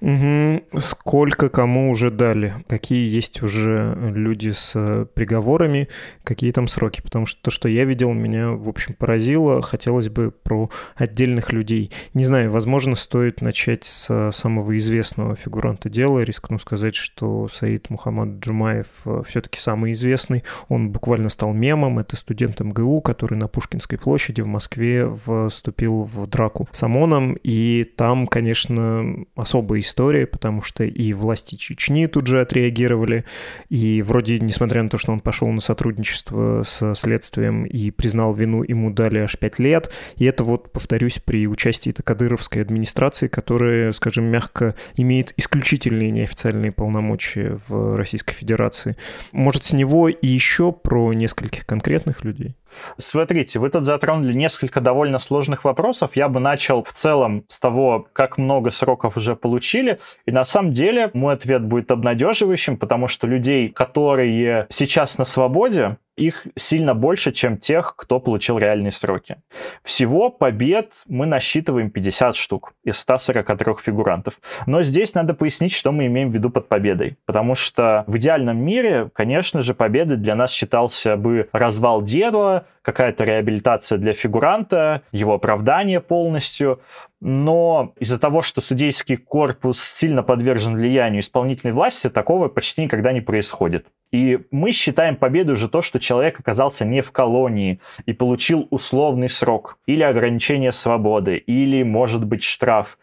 Угу. 0.00 0.78
Сколько 0.78 1.48
кому 1.48 1.90
уже 1.90 2.12
дали? 2.12 2.54
Какие 2.68 3.08
есть 3.08 3.42
уже 3.42 3.96
люди 4.14 4.50
с 4.50 4.72
э, 4.76 5.06
приговорами? 5.12 5.88
Какие 6.22 6.52
там 6.52 6.68
сроки? 6.68 7.00
Потому 7.00 7.26
что 7.26 7.42
то, 7.42 7.50
что 7.50 7.68
я 7.68 7.84
видел, 7.84 8.12
меня, 8.12 8.50
в 8.50 8.68
общем, 8.68 8.94
поразило. 8.94 9.60
Хотелось 9.60 10.08
бы 10.08 10.30
про 10.30 10.70
отдельных 10.94 11.52
людей. 11.52 11.90
Не 12.14 12.24
знаю, 12.24 12.52
возможно, 12.52 12.94
стоит 12.94 13.40
начать 13.40 13.84
с 13.84 14.30
самого 14.32 14.76
известного 14.76 15.34
фигуранта 15.34 15.90
дела. 15.90 16.20
Рискну 16.20 16.60
сказать, 16.60 16.94
что 16.94 17.48
Саид 17.48 17.90
Мухаммад 17.90 18.38
Джумаев 18.38 18.86
э, 19.04 19.22
все-таки 19.26 19.58
самый 19.58 19.90
известный. 19.90 20.44
Он 20.68 20.90
буквально 20.92 21.28
стал 21.28 21.52
мемом. 21.52 21.98
Это 21.98 22.14
студент 22.14 22.60
МГУ, 22.60 23.00
который 23.00 23.34
на 23.34 23.48
Пушкинской 23.48 23.98
площади 23.98 24.42
в 24.42 24.46
Москве 24.46 25.12
вступил 25.48 26.04
в 26.04 26.28
драку 26.28 26.68
с 26.70 26.84
ОМОНом. 26.84 27.36
И 27.42 27.82
там, 27.96 28.28
конечно, 28.28 29.24
особая 29.34 29.80
история, 29.88 30.26
потому 30.26 30.62
что 30.62 30.84
и 30.84 31.12
власти 31.12 31.56
Чечни 31.56 32.06
тут 32.06 32.26
же 32.26 32.40
отреагировали, 32.40 33.24
и 33.68 34.02
вроде, 34.02 34.38
несмотря 34.38 34.82
на 34.82 34.88
то, 34.88 34.98
что 34.98 35.12
он 35.12 35.20
пошел 35.20 35.48
на 35.48 35.60
сотрудничество 35.60 36.62
с 36.62 36.94
следствием 36.94 37.64
и 37.64 37.90
признал 37.90 38.32
вину, 38.32 38.62
ему 38.62 38.90
дали 38.90 39.20
аж 39.20 39.38
пять 39.38 39.58
лет, 39.58 39.90
и 40.16 40.24
это 40.24 40.44
вот, 40.44 40.72
повторюсь, 40.72 41.18
при 41.18 41.48
участии 41.48 41.90
кадыровской 41.90 42.62
администрации, 42.62 43.28
которая, 43.28 43.92
скажем 43.92 44.24
мягко, 44.24 44.74
имеет 44.96 45.32
исключительные 45.36 46.10
неофициальные 46.10 46.72
полномочия 46.72 47.58
в 47.68 47.96
Российской 47.96 48.34
Федерации. 48.34 48.96
Может, 49.32 49.64
с 49.64 49.72
него 49.72 50.08
и 50.08 50.26
еще 50.26 50.72
про 50.72 51.12
нескольких 51.12 51.66
конкретных 51.66 52.24
людей? 52.24 52.56
Смотрите, 52.96 53.58
вы 53.58 53.70
тут 53.70 53.84
затронули 53.84 54.32
несколько 54.32 54.80
довольно 54.80 55.18
сложных 55.18 55.64
вопросов. 55.64 56.16
Я 56.16 56.28
бы 56.28 56.40
начал 56.40 56.84
в 56.84 56.92
целом 56.92 57.44
с 57.48 57.58
того, 57.58 58.06
как 58.12 58.38
много 58.38 58.70
сроков 58.70 59.16
уже 59.16 59.36
получили. 59.36 59.98
И 60.26 60.32
на 60.32 60.44
самом 60.44 60.72
деле 60.72 61.10
мой 61.14 61.34
ответ 61.34 61.64
будет 61.64 61.90
обнадеживающим, 61.90 62.76
потому 62.76 63.08
что 63.08 63.26
людей, 63.26 63.68
которые 63.68 64.66
сейчас 64.70 65.18
на 65.18 65.24
свободе, 65.24 65.96
их 66.18 66.46
сильно 66.56 66.94
больше, 66.94 67.32
чем 67.32 67.56
тех, 67.56 67.94
кто 67.96 68.20
получил 68.20 68.58
реальные 68.58 68.92
сроки. 68.92 69.36
Всего 69.82 70.30
побед 70.30 71.04
мы 71.06 71.26
насчитываем 71.26 71.90
50 71.90 72.36
штук 72.36 72.74
из 72.84 72.98
143 72.98 73.74
фигурантов. 73.80 74.34
Но 74.66 74.82
здесь 74.82 75.14
надо 75.14 75.34
пояснить, 75.34 75.72
что 75.72 75.92
мы 75.92 76.06
имеем 76.06 76.30
в 76.30 76.34
виду 76.34 76.50
под 76.50 76.68
победой. 76.68 77.16
Потому 77.24 77.54
что 77.54 78.04
в 78.06 78.16
идеальном 78.16 78.58
мире, 78.58 79.10
конечно 79.14 79.62
же, 79.62 79.74
победой 79.74 80.16
для 80.16 80.34
нас 80.34 80.52
считался 80.52 81.16
бы 81.16 81.48
развал 81.52 82.02
дела, 82.02 82.66
какая-то 82.82 83.24
реабилитация 83.24 83.98
для 83.98 84.12
фигуранта, 84.12 85.02
его 85.12 85.34
оправдание 85.34 86.00
полностью 86.00 86.80
но 87.20 87.94
из-за 87.98 88.18
того, 88.18 88.42
что 88.42 88.60
судейский 88.60 89.16
корпус 89.16 89.82
сильно 89.82 90.22
подвержен 90.22 90.76
влиянию 90.76 91.20
исполнительной 91.20 91.72
власти, 91.72 92.08
такого 92.08 92.48
почти 92.48 92.84
никогда 92.84 93.12
не 93.12 93.20
происходит. 93.20 93.86
И 94.10 94.40
мы 94.50 94.72
считаем 94.72 95.16
победой 95.16 95.54
уже 95.54 95.68
то, 95.68 95.82
что 95.82 95.98
человек 96.00 96.40
оказался 96.40 96.84
не 96.84 97.02
в 97.02 97.12
колонии 97.12 97.80
и 98.06 98.12
получил 98.12 98.66
условный 98.70 99.28
срок, 99.28 99.78
или 99.86 100.02
ограничение 100.02 100.72
свободы, 100.72 101.36
или, 101.36 101.82
может 101.82 102.24
быть, 102.24 102.42
штраф 102.42 102.98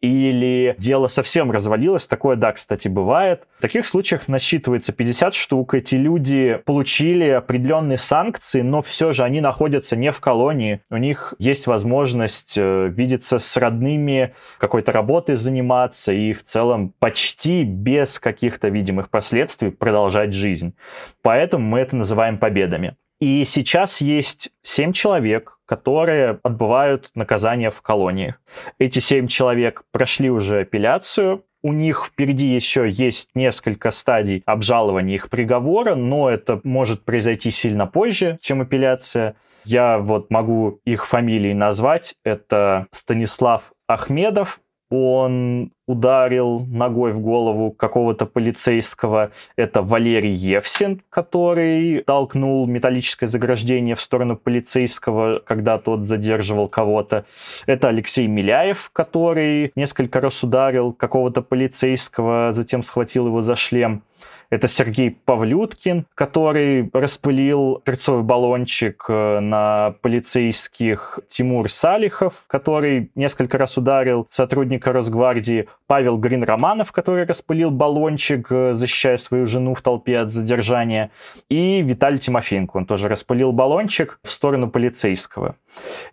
или 0.00 0.74
дело 0.78 1.08
совсем 1.08 1.50
развалилось, 1.50 2.06
такое, 2.06 2.36
да, 2.36 2.52
кстати, 2.52 2.88
бывает. 2.88 3.46
В 3.58 3.62
таких 3.62 3.86
случаях 3.86 4.28
насчитывается 4.28 4.92
50 4.92 5.34
штук, 5.34 5.74
эти 5.74 5.94
люди 5.94 6.60
получили 6.64 7.28
определенные 7.28 7.98
санкции, 7.98 8.62
но 8.62 8.80
все 8.82 9.12
же 9.12 9.24
они 9.24 9.40
находятся 9.40 9.96
не 9.96 10.10
в 10.10 10.20
колонии, 10.20 10.80
у 10.90 10.96
них 10.96 11.34
есть 11.38 11.66
возможность 11.66 12.54
э, 12.56 12.88
видеться 12.88 13.38
с 13.38 13.56
родными, 13.56 14.34
какой-то 14.58 14.92
работой 14.92 15.34
заниматься 15.34 16.12
и 16.12 16.32
в 16.32 16.42
целом 16.42 16.94
почти 16.98 17.64
без 17.64 18.18
каких-то 18.18 18.68
видимых 18.68 19.10
последствий 19.10 19.70
продолжать 19.70 20.32
жизнь. 20.32 20.74
Поэтому 21.22 21.66
мы 21.66 21.80
это 21.80 21.96
называем 21.96 22.38
победами. 22.38 22.96
И 23.20 23.44
сейчас 23.44 24.00
есть 24.00 24.50
7 24.62 24.92
человек, 24.92 25.58
которые 25.70 26.40
отбывают 26.42 27.10
наказание 27.14 27.70
в 27.70 27.80
колониях. 27.80 28.42
Эти 28.80 28.98
семь 28.98 29.28
человек 29.28 29.84
прошли 29.92 30.28
уже 30.28 30.62
апелляцию, 30.62 31.44
у 31.62 31.72
них 31.72 32.06
впереди 32.06 32.46
еще 32.46 32.90
есть 32.90 33.30
несколько 33.36 33.92
стадий 33.92 34.42
обжалования 34.46 35.14
их 35.14 35.30
приговора, 35.30 35.94
но 35.94 36.28
это 36.28 36.60
может 36.64 37.04
произойти 37.04 37.52
сильно 37.52 37.86
позже, 37.86 38.36
чем 38.40 38.62
апелляция. 38.62 39.36
Я 39.64 39.98
вот 39.98 40.32
могу 40.32 40.80
их 40.84 41.06
фамилии 41.06 41.52
назвать. 41.52 42.16
Это 42.24 42.88
Станислав 42.90 43.70
Ахмедов, 43.86 44.60
он 44.90 45.70
ударил 45.86 46.66
ногой 46.66 47.12
в 47.12 47.20
голову 47.20 47.70
какого-то 47.70 48.26
полицейского. 48.26 49.30
Это 49.56 49.82
Валерий 49.82 50.32
Евсин, 50.32 51.02
который 51.10 52.02
толкнул 52.02 52.66
металлическое 52.66 53.28
заграждение 53.28 53.94
в 53.94 54.00
сторону 54.00 54.36
полицейского, 54.36 55.40
когда 55.44 55.78
тот 55.78 56.06
задерживал 56.06 56.68
кого-то. 56.68 57.24
Это 57.66 57.88
Алексей 57.88 58.26
Миляев, 58.26 58.90
который 58.92 59.72
несколько 59.76 60.20
раз 60.20 60.42
ударил 60.42 60.92
какого-то 60.92 61.42
полицейского, 61.42 62.50
затем 62.52 62.82
схватил 62.82 63.28
его 63.28 63.42
за 63.42 63.56
шлем. 63.56 64.02
Это 64.50 64.66
Сергей 64.66 65.12
Павлюткин, 65.12 66.06
который 66.16 66.90
распылил 66.92 67.80
перцовый 67.84 68.24
баллончик 68.24 69.04
э, 69.08 69.38
на 69.38 69.94
полицейских 70.02 71.20
Тимур 71.28 71.70
Салихов, 71.70 72.44
который 72.48 73.12
несколько 73.14 73.58
раз 73.58 73.78
ударил 73.78 74.26
сотрудника 74.28 74.92
Росгвардии, 74.92 75.68
Павел 75.86 76.18
Грин-Романов, 76.18 76.90
который 76.90 77.26
распылил 77.26 77.70
баллончик, 77.70 78.50
э, 78.50 78.74
защищая 78.74 79.18
свою 79.18 79.46
жену 79.46 79.74
в 79.74 79.82
толпе 79.82 80.18
от 80.18 80.30
задержания, 80.32 81.12
и 81.48 81.80
Виталий 81.82 82.18
Тимофеенко, 82.18 82.76
он 82.76 82.86
тоже 82.86 83.08
распылил 83.08 83.52
баллончик 83.52 84.18
в 84.24 84.30
сторону 84.30 84.68
полицейского. 84.68 85.54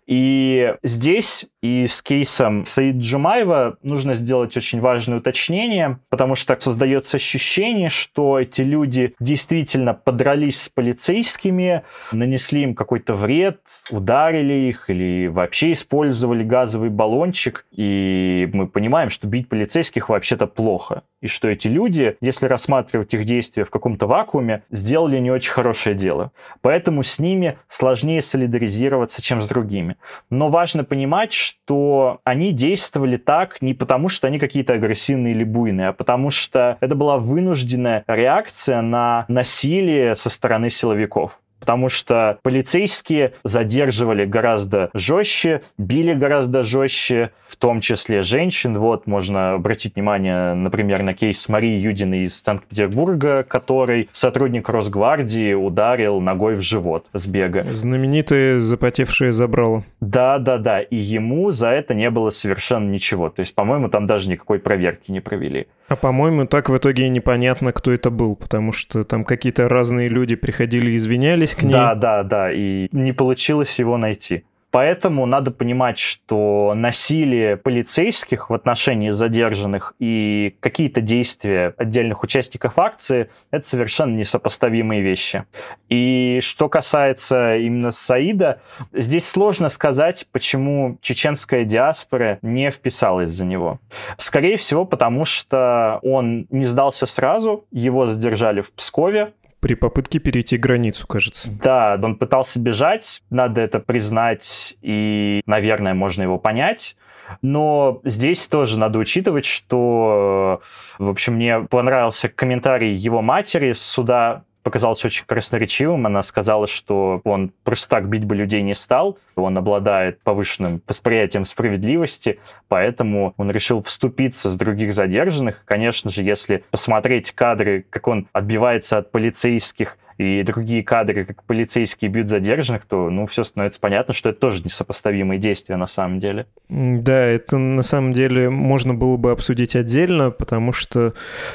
И 0.05 0.75
здесь 0.83 1.47
и 1.61 1.87
с 1.87 2.01
кейсом 2.01 2.65
Саид 2.65 2.97
Джумаева 2.97 3.77
нужно 3.81 4.13
сделать 4.13 4.55
очень 4.55 4.79
важное 4.79 5.17
уточнение, 5.17 5.99
потому 6.09 6.35
что 6.35 6.55
создается 6.59 7.17
ощущение, 7.17 7.89
что 7.89 8.26
эти 8.35 8.61
люди 8.61 9.15
действительно 9.19 9.93
подрались 9.93 10.63
с 10.63 10.69
полицейскими, 10.69 11.83
нанесли 12.11 12.63
им 12.63 12.75
какой-то 12.75 13.13
вред, 13.13 13.59
ударили 13.91 14.53
их 14.53 14.89
или 14.89 15.27
вообще 15.27 15.71
использовали 15.71 16.43
газовый 16.43 16.89
баллончик. 16.89 17.65
И 17.71 18.49
мы 18.53 18.67
понимаем, 18.67 19.09
что 19.09 19.27
бить 19.27 19.49
полицейских 19.49 20.09
вообще-то 20.09 20.47
плохо. 20.47 21.03
И 21.21 21.27
что 21.27 21.47
эти 21.47 21.67
люди, 21.67 22.15
если 22.21 22.45
рассматривать 22.45 23.13
их 23.13 23.25
действия 23.25 23.63
в 23.63 23.71
каком-то 23.71 24.05
вакууме, 24.05 24.63
сделали 24.69 25.17
не 25.17 25.31
очень 25.31 25.51
хорошее 25.51 25.95
дело. 25.95 26.31
Поэтому 26.61 27.01
с 27.01 27.17
ними 27.17 27.57
сложнее 27.67 28.21
солидаризироваться, 28.21 29.21
чем 29.21 29.41
с 29.41 29.47
другими. 29.47 29.95
Но 30.29 30.49
важно 30.49 30.83
понимать, 30.83 31.33
что 31.33 32.19
они 32.23 32.51
действовали 32.51 33.17
так 33.17 33.61
не 33.61 33.73
потому, 33.73 34.09
что 34.09 34.27
они 34.27 34.37
какие-то 34.37 34.73
агрессивные 34.73 35.33
или 35.33 35.43
буйные, 35.43 35.89
а 35.89 35.93
потому 35.93 36.29
что 36.29 36.77
это 36.81 36.95
была 36.95 37.17
вынужденная 37.17 38.03
реакция 38.17 38.81
на 38.81 39.25
насилие 39.27 40.15
со 40.15 40.29
стороны 40.29 40.69
силовиков 40.69 41.39
потому 41.59 41.89
что 41.89 42.39
полицейские 42.43 43.33
задерживали 43.43 44.25
гораздо 44.25 44.89
жестче, 44.93 45.61
били 45.77 46.13
гораздо 46.13 46.63
жестче, 46.63 47.31
в 47.47 47.55
том 47.55 47.81
числе 47.81 48.21
женщин. 48.21 48.77
Вот 48.77 49.07
можно 49.07 49.53
обратить 49.53 49.95
внимание, 49.95 50.53
например, 50.53 51.03
на 51.03 51.13
кейс 51.13 51.47
Марии 51.49 51.77
Юдиной 51.77 52.23
из 52.23 52.41
Санкт-Петербурга, 52.41 53.43
который 53.47 54.09
сотрудник 54.11 54.69
Росгвардии 54.69 55.53
ударил 55.53 56.19
ногой 56.19 56.55
в 56.55 56.61
живот 56.61 57.07
с 57.13 57.27
бега. 57.27 57.63
Знаменитые 57.63 58.59
запотевшие 58.59 59.31
забрало. 59.31 59.83
Да, 60.01 60.39
да, 60.39 60.57
да. 60.57 60.81
И 60.81 60.97
ему 60.97 61.51
за 61.51 61.69
это 61.69 61.93
не 61.93 62.09
было 62.09 62.29
совершенно 62.29 62.89
ничего. 62.89 63.29
То 63.29 63.39
есть, 63.41 63.55
по-моему, 63.55 63.89
там 63.89 64.05
даже 64.05 64.29
никакой 64.29 64.59
проверки 64.59 65.11
не 65.11 65.19
провели. 65.19 65.67
А 65.87 65.95
по-моему, 65.95 66.45
так 66.45 66.69
в 66.69 66.77
итоге 66.77 67.07
непонятно, 67.07 67.71
кто 67.71 67.93
это 67.93 68.09
был, 68.09 68.35
потому 68.35 68.73
что 68.73 69.05
там 69.05 69.23
какие-то 69.23 69.69
разные 69.69 70.09
люди 70.09 70.35
приходили 70.35 70.91
и 70.91 70.97
извинялись 70.97 71.46
к 71.55 71.63
ней. 71.63 71.71
Да, 71.71 71.95
да, 71.95 72.23
да, 72.23 72.51
и 72.51 72.87
не 72.91 73.13
получилось 73.13 73.79
его 73.79 73.97
найти. 73.97 74.43
Поэтому 74.69 75.25
надо 75.25 75.51
понимать, 75.51 75.97
что 75.97 76.73
насилие 76.75 77.55
полицейских 77.55 78.49
в 78.49 78.53
отношении 78.53 79.11
задержанных 79.11 79.93
и 79.97 80.55
какие-то 80.59 80.99
действия 80.99 81.73
отдельных 81.77 82.21
участников 82.21 82.77
акции– 82.77 83.29
это 83.51 83.65
совершенно 83.65 84.15
несопоставимые 84.15 85.01
вещи. 85.01 85.45
И 85.87 86.39
что 86.41 86.67
касается 86.67 87.55
именно 87.55 87.91
Саида, 87.91 88.61
здесь 88.91 89.27
сложно 89.27 89.69
сказать, 89.69 90.27
почему 90.33 90.97
чеченская 91.01 91.63
диаспора 91.63 92.37
не 92.41 92.69
вписалась 92.69 93.31
за 93.31 93.45
него. 93.45 93.79
Скорее 94.17 94.57
всего, 94.57 94.83
потому 94.83 95.23
что 95.23 95.99
он 96.03 96.45
не 96.49 96.65
сдался 96.65 97.05
сразу, 97.05 97.65
его 97.71 98.05
задержали 98.05 98.59
в 98.59 98.73
Пскове, 98.73 99.31
при 99.67 99.73
попытке 99.73 100.19
перейти 100.19 100.55
границу, 100.55 101.05
кажется. 101.07 101.49
Да, 101.51 101.99
он 102.01 102.15
пытался 102.15 102.57
бежать, 102.57 103.21
надо 103.29 103.59
это 103.59 103.81
признать, 103.81 104.77
и, 104.81 105.41
наверное, 105.45 105.93
можно 105.93 106.21
его 106.21 106.37
понять. 106.37 106.95
Но 107.41 107.99
здесь 108.05 108.47
тоже 108.47 108.79
надо 108.79 108.97
учитывать, 108.97 109.43
что, 109.43 110.61
в 110.99 111.09
общем, 111.09 111.33
мне 111.33 111.59
понравился 111.59 112.29
комментарий 112.29 112.93
его 112.93 113.21
матери 113.21 113.73
с 113.73 113.81
суда 113.81 114.43
показался 114.67 115.07
очень 115.07 115.23
красноречивым. 115.25 116.07
Она 116.07 116.21
сказала, 116.23 116.67
что 116.67 117.21
он 117.23 117.53
просто 117.63 117.87
так 117.87 118.09
бить 118.09 118.25
бы 118.25 118.35
людей 118.35 118.61
не 118.61 118.75
стал. 118.75 119.17
Он 119.37 119.57
обладает 119.57 120.19
повышенным 120.23 120.81
восприятием 120.85 121.45
справедливости, 121.45 122.39
поэтому 122.67 123.33
он 123.37 123.49
решил 123.49 123.81
вступиться 123.81 124.49
с 124.49 124.57
других 124.57 124.91
задержанных. 124.91 125.63
Конечно 125.63 126.11
же, 126.11 126.21
если 126.21 126.65
посмотреть 126.69 127.31
кадры, 127.31 127.85
как 127.89 128.09
он 128.09 128.27
отбивается 128.33 128.97
от 128.97 129.09
полицейских, 129.09 129.97
и 130.17 130.43
другие 130.43 130.83
кадры, 130.83 131.25
как 131.25 131.43
полицейские 131.43 132.09
бьют 132.09 132.29
задержанных, 132.29 132.85
то, 132.85 133.09
ну, 133.09 133.25
все 133.27 133.43
становится 133.43 133.79
понятно, 133.79 134.13
что 134.13 134.29
это 134.29 134.39
тоже 134.39 134.63
несопоставимые 134.63 135.39
действия 135.39 135.77
на 135.77 135.87
самом 135.87 136.17
деле. 136.17 136.47
Да, 136.69 137.25
это 137.25 137.57
на 137.57 137.83
самом 137.83 138.11
деле 138.11 138.49
можно 138.49 138.93
было 138.93 139.17
бы 139.17 139.31
обсудить 139.31 139.75
отдельно, 139.75 140.31
потому 140.31 140.71
что 140.71 141.13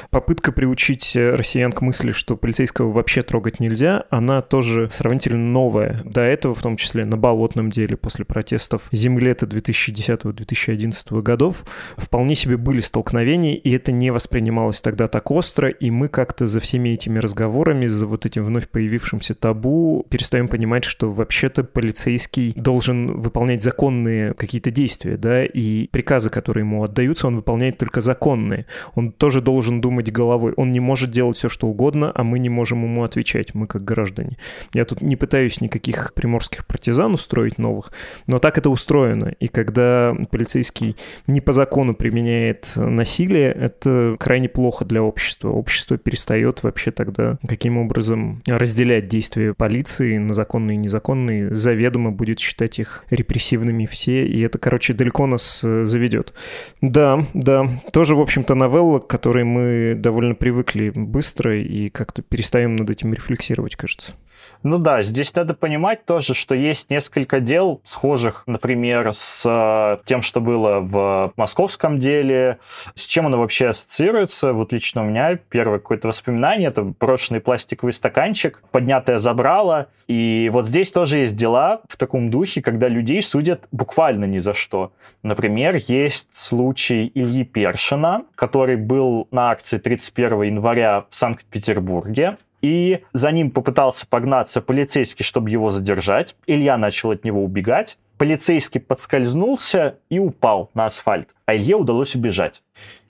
попытка 0.09 0.51
приучить 0.51 1.15
россиян 1.15 1.71
к 1.71 1.81
мысли, 1.81 2.11
что 2.11 2.37
полицейского 2.37 2.91
вообще 2.91 3.21
трогать 3.21 3.59
нельзя, 3.59 4.05
она 4.09 4.41
тоже 4.41 4.89
сравнительно 4.89 5.43
новая. 5.43 6.01
До 6.05 6.21
этого, 6.21 6.55
в 6.55 6.61
том 6.61 6.77
числе 6.77 7.05
на 7.05 7.17
болотном 7.17 7.69
деле, 7.69 7.97
после 7.97 8.23
протестов 8.25 8.87
землета 8.91 9.45
2010-2011 9.45 11.21
годов, 11.21 11.65
вполне 11.97 12.35
себе 12.35 12.57
были 12.57 12.79
столкновения, 12.79 13.55
и 13.55 13.71
это 13.71 13.91
не 13.91 14.11
воспринималось 14.11 14.81
тогда 14.81 15.07
так 15.07 15.31
остро, 15.31 15.69
и 15.69 15.91
мы 15.91 16.07
как-то 16.07 16.47
за 16.47 16.59
всеми 16.59 16.89
этими 16.89 17.19
разговорами, 17.19 17.87
за 17.87 18.07
вот 18.07 18.25
этим 18.25 18.52
вновь 18.53 18.69
появившемся 18.69 19.33
табу 19.33 20.05
перестаем 20.09 20.47
понимать, 20.47 20.83
что 20.83 21.09
вообще-то 21.09 21.63
полицейский 21.63 22.53
должен 22.55 23.17
выполнять 23.17 23.63
законные 23.63 24.35
какие-то 24.35 24.69
действия, 24.69 25.17
да, 25.17 25.43
и 25.43 25.87
приказы, 25.87 26.29
которые 26.29 26.63
ему 26.63 26.83
отдаются, 26.83 27.25
он 27.25 27.37
выполняет 27.37 27.79
только 27.79 28.01
законные. 28.01 28.67
Он 28.93 29.11
тоже 29.11 29.41
должен 29.41 29.81
думать 29.81 30.11
головой. 30.11 30.53
Он 30.55 30.71
не 30.71 30.79
может 30.79 31.09
делать 31.09 31.35
все, 31.35 31.49
что 31.49 31.67
угодно, 31.67 32.11
а 32.13 32.23
мы 32.23 32.37
не 32.37 32.49
можем 32.49 32.83
ему 32.83 33.03
отвечать, 33.03 33.55
мы 33.55 33.65
как 33.65 33.83
граждане. 33.83 34.37
Я 34.73 34.85
тут 34.85 35.01
не 35.01 35.15
пытаюсь 35.15 35.59
никаких 35.59 36.13
приморских 36.13 36.67
партизан 36.67 37.15
устроить 37.15 37.57
новых, 37.57 37.91
но 38.27 38.37
так 38.37 38.59
это 38.59 38.69
устроено. 38.69 39.33
И 39.39 39.47
когда 39.47 40.15
полицейский 40.29 40.95
не 41.25 41.41
по 41.41 41.53
закону 41.53 41.95
применяет 41.95 42.73
насилие, 42.75 43.51
это 43.51 44.15
крайне 44.19 44.47
плохо 44.47 44.85
для 44.85 45.01
общества. 45.01 45.49
Общество 45.49 45.97
перестает 45.97 46.61
вообще 46.61 46.91
тогда 46.91 47.39
каким 47.47 47.79
образом 47.79 48.42
разделять 48.47 49.07
действия 49.07 49.53
полиции 49.53 50.17
на 50.17 50.33
законные 50.33 50.75
и 50.75 50.79
незаконные, 50.79 51.53
заведомо 51.55 52.11
будет 52.11 52.39
считать 52.39 52.79
их 52.79 53.05
репрессивными 53.09 53.85
все, 53.85 54.25
и 54.25 54.41
это, 54.41 54.57
короче, 54.57 54.93
далеко 54.93 55.27
нас 55.27 55.61
э, 55.63 55.85
заведет. 55.85 56.33
Да, 56.81 57.25
да, 57.33 57.67
тоже, 57.91 58.15
в 58.15 58.21
общем-то, 58.21 58.55
новелла, 58.55 58.99
к 58.99 59.07
которой 59.07 59.43
мы 59.43 59.95
довольно 59.95 60.35
привыкли 60.35 60.91
быстро 60.93 61.59
и 61.59 61.89
как-то 61.89 62.21
перестаем 62.21 62.75
над 62.75 62.89
этим 62.89 63.13
рефлексировать, 63.13 63.75
кажется. 63.75 64.13
Ну 64.63 64.77
да, 64.77 65.03
здесь 65.03 65.35
надо 65.35 65.53
понимать 65.53 66.05
тоже, 66.05 66.33
что 66.33 66.55
есть 66.55 66.89
несколько 66.89 67.41
дел 67.41 67.81
схожих, 67.83 68.43
например, 68.45 69.09
с 69.11 69.43
э, 69.45 70.03
тем, 70.05 70.21
что 70.21 70.39
было 70.39 70.79
в 70.79 71.33
московском 71.35 71.99
деле, 71.99 72.59
с 72.95 73.05
чем 73.05 73.27
оно 73.27 73.39
вообще 73.39 73.67
ассоциируется. 73.67 74.53
Вот 74.53 74.71
лично 74.71 75.01
у 75.01 75.05
меня 75.05 75.35
первое 75.35 75.79
какое-то 75.79 76.07
воспоминание, 76.07 76.69
это 76.69 76.83
брошенный 76.83 77.41
пластиковый 77.41 77.91
стаканчик, 77.91 78.61
поднятое 78.71 79.17
забрало. 79.17 79.89
И 80.07 80.49
вот 80.53 80.67
здесь 80.67 80.91
тоже 80.91 81.17
есть 81.17 81.35
дела 81.35 81.81
в 81.89 81.97
таком 81.97 82.29
духе, 82.29 82.61
когда 82.61 82.87
людей 82.87 83.21
судят 83.21 83.67
буквально 83.71 84.25
ни 84.25 84.39
за 84.39 84.53
что. 84.53 84.93
Например, 85.23 85.75
есть 85.75 86.33
случай 86.33 87.11
Ильи 87.13 87.43
Першина, 87.43 88.23
который 88.35 88.77
был 88.77 89.27
на 89.31 89.51
акции 89.51 89.77
31 89.77 90.43
января 90.43 91.05
в 91.09 91.15
Санкт-Петербурге 91.15 92.37
и 92.63 93.01
за 93.11 93.31
ним 93.31 93.51
попытался 93.51 94.07
погнаться 94.07 94.61
полицейский, 94.61 95.23
чтобы 95.23 95.51
его 95.51 95.69
задержать. 95.69 96.35
Илья 96.47 96.77
начал 96.77 97.11
от 97.11 97.25
него 97.25 97.43
убегать. 97.43 97.99
Полицейский 98.17 98.79
подскользнулся 98.79 99.97
и 100.09 100.17
упал 100.17 100.71
на 100.73 100.85
асфальт, 100.85 101.27
а 101.45 101.55
Илье 101.55 101.75
удалось 101.75 102.15
убежать. 102.15 102.63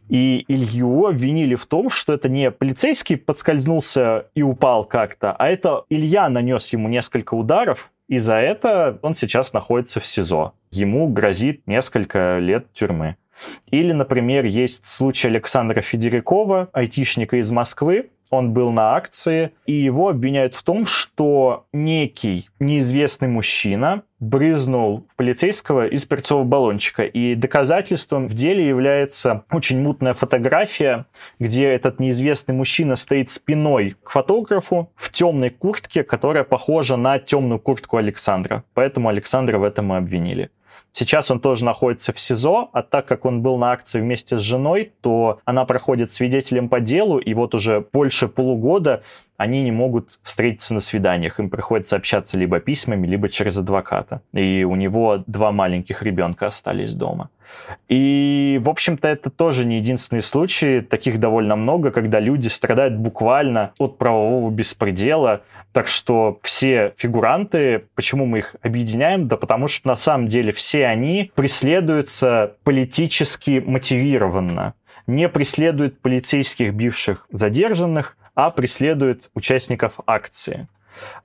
И 0.10 0.44
Илью 0.48 1.06
обвинили 1.06 1.56
в 1.56 1.66
том, 1.68 1.90
что 1.90 2.14
это 2.14 2.30
не 2.30 2.52
полицейский 2.52 3.16
подскользнулся 3.16 4.28
и 4.34 4.42
упал 4.42 4.86
как-то, 4.86 5.34
а 5.34 5.48
это 5.48 5.86
Илья 5.90 6.28
нанес 6.30 6.68
ему 6.74 6.90
несколько 6.90 7.36
ударов, 7.36 7.92
и 8.10 8.18
за 8.18 8.36
это 8.36 8.98
он 9.02 9.16
сейчас 9.16 9.54
находится 9.54 10.00
в 10.00 10.06
СИЗО. 10.06 10.54
Ему 10.72 11.08
грозит 11.08 11.66
несколько 11.68 12.40
лет 12.40 12.74
тюрьмы. 12.74 13.18
Или, 13.72 13.92
например, 13.92 14.46
есть 14.46 14.88
случай 14.88 15.28
Александра 15.28 15.82
Федерикова, 15.82 16.70
айтишника 16.74 17.38
из 17.38 17.52
Москвы, 17.52 18.10
он 18.34 18.54
был 18.54 18.72
на 18.72 18.96
акции, 18.96 19.52
и 19.66 19.74
его 19.74 20.10
обвиняют 20.10 20.56
в 20.56 20.64
том, 20.64 20.86
что 20.86 21.66
некий 21.72 22.50
неизвестный 22.60 23.28
мужчина 23.28 24.04
брызнул 24.20 25.06
в 25.10 25.16
полицейского 25.16 25.88
из 25.88 26.06
перцового 26.06 26.46
баллончика. 26.46 27.04
И 27.04 27.36
доказательством 27.36 28.28
в 28.28 28.34
деле 28.34 28.68
является 28.68 29.44
очень 29.52 29.82
мутная 29.82 30.14
фотография, 30.14 31.06
где 31.40 31.68
этот 31.68 32.00
неизвестный 32.00 32.56
мужчина 32.56 32.96
стоит 32.96 33.30
спиной 33.30 33.96
к 34.04 34.10
фотографу 34.10 34.92
в 34.96 35.12
темной 35.12 35.50
куртке, 35.50 36.04
которая 36.04 36.44
похожа 36.44 36.96
на 36.96 37.20
темную 37.20 37.60
куртку 37.60 37.98
Александра. 37.98 38.64
Поэтому 38.74 39.10
Александра 39.10 39.58
в 39.58 39.64
этом 39.64 39.94
и 39.94 39.98
обвинили. 39.98 40.50
Сейчас 40.96 41.32
он 41.32 41.40
тоже 41.40 41.66
находится 41.66 42.14
в 42.14 42.20
СИЗО, 42.20 42.70
а 42.72 42.84
так 42.84 43.08
как 43.08 43.26
он 43.26 43.42
был 43.42 43.58
на 43.58 43.72
акции 43.72 44.00
вместе 44.00 44.38
с 44.38 44.42
женой, 44.42 44.94
то 45.02 45.40
она 45.44 45.66
проходит 45.66 46.12
свидетелем 46.12 46.70
по 46.70 46.80
делу, 46.80 47.18
и 47.18 47.34
вот 47.34 47.56
уже 47.56 47.84
больше 47.92 48.28
полугода 48.28 49.02
они 49.36 49.64
не 49.64 49.72
могут 49.72 50.20
встретиться 50.22 50.76
на 50.76 50.80
свиданиях. 50.80 51.40
Им 51.40 51.50
приходится 51.50 51.96
общаться 51.96 52.38
либо 52.38 52.60
письмами, 52.60 53.08
либо 53.08 53.28
через 53.28 53.58
адвоката. 53.58 54.22
И 54.34 54.64
у 54.64 54.76
него 54.76 55.24
два 55.26 55.52
маленьких 55.52 56.04
ребенка 56.04 56.48
остались 56.48 56.94
дома. 56.94 57.30
И, 57.90 58.60
в 58.64 58.70
общем-то, 58.70 59.08
это 59.08 59.30
тоже 59.30 59.66
не 59.66 59.78
единственный 59.78 60.22
случай, 60.22 60.82
таких 60.82 61.20
довольно 61.20 61.56
много, 61.56 61.92
когда 61.92 62.20
люди 62.20 62.48
страдают 62.48 62.96
буквально 62.96 63.74
от 63.80 63.98
правового 63.98 64.50
беспредела. 64.50 65.42
Так 65.74 65.88
что 65.88 66.40
все 66.44 66.94
фигуранты, 66.98 67.86
почему 67.96 68.28
мы 68.28 68.40
их 68.40 68.56
объединяем? 68.62 69.28
Да 69.28 69.38
потому 69.38 69.68
что 69.68 69.88
на 69.88 69.96
самом 69.96 70.28
деле 70.28 70.52
все 70.52 70.86
они 70.86 71.32
преследуются 71.36 72.56
политически 72.64 73.62
мотивированно. 73.66 74.76
Не 75.08 75.28
преследуют 75.28 76.00
полицейских 76.00 76.74
бивших 76.76 77.28
задержанных, 77.32 78.16
а 78.36 78.52
преследуют 78.52 79.32
участников 79.34 80.00
акции. 80.06 80.68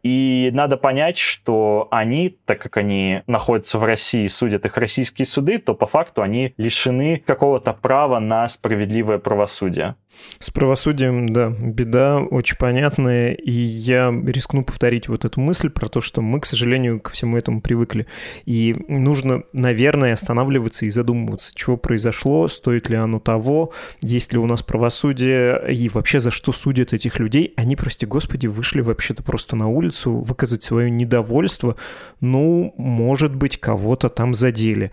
И 0.02 0.50
надо 0.54 0.76
понять, 0.76 1.18
что 1.18 1.88
они, 1.90 2.36
так 2.46 2.58
как 2.58 2.78
они 2.78 3.22
находятся 3.26 3.78
в 3.78 3.84
России, 3.84 4.26
судят 4.26 4.64
их 4.64 4.76
российские 4.76 5.26
суды, 5.26 5.58
то 5.58 5.74
по 5.74 5.86
факту 5.86 6.22
они 6.22 6.54
лишены 6.56 7.22
какого-то 7.26 7.74
права 7.74 8.18
на 8.18 8.48
справедливое 8.48 9.18
правосудие. 9.18 9.96
С 10.40 10.50
правосудием, 10.50 11.28
да, 11.28 11.50
беда 11.50 12.18
очень 12.18 12.56
понятная, 12.56 13.32
и 13.32 13.50
я 13.50 14.10
рискну 14.26 14.64
повторить 14.64 15.08
вот 15.08 15.24
эту 15.24 15.40
мысль 15.40 15.68
про 15.68 15.88
то, 15.88 16.00
что 16.00 16.22
мы, 16.22 16.40
к 16.40 16.46
сожалению, 16.46 17.00
ко 17.00 17.10
всему 17.10 17.36
этому 17.36 17.60
привыкли. 17.60 18.06
И 18.46 18.74
нужно, 18.88 19.42
наверное, 19.52 20.14
останавливаться 20.14 20.86
и 20.86 20.90
задумываться, 20.90 21.52
чего 21.54 21.76
произошло, 21.76 22.48
стоит 22.48 22.88
ли 22.88 22.96
оно 22.96 23.20
того, 23.20 23.72
есть 24.00 24.32
ли 24.32 24.38
у 24.38 24.46
нас 24.46 24.62
правосудие, 24.62 25.74
и 25.74 25.88
вообще 25.88 26.20
за 26.20 26.30
что 26.30 26.52
судят 26.52 26.92
этих 26.92 27.18
людей. 27.18 27.52
Они, 27.56 27.76
прости 27.76 28.06
господи, 28.06 28.46
вышли 28.46 28.80
вообще-то 28.80 29.22
просто 29.22 29.56
на 29.56 29.68
улицу 29.68 30.16
выказать 30.16 30.62
свое 30.62 30.90
недовольство, 30.90 31.76
ну, 32.20 32.74
может 32.78 33.34
быть, 33.34 33.60
кого-то 33.60 34.08
там 34.08 34.34
задели. 34.34 34.90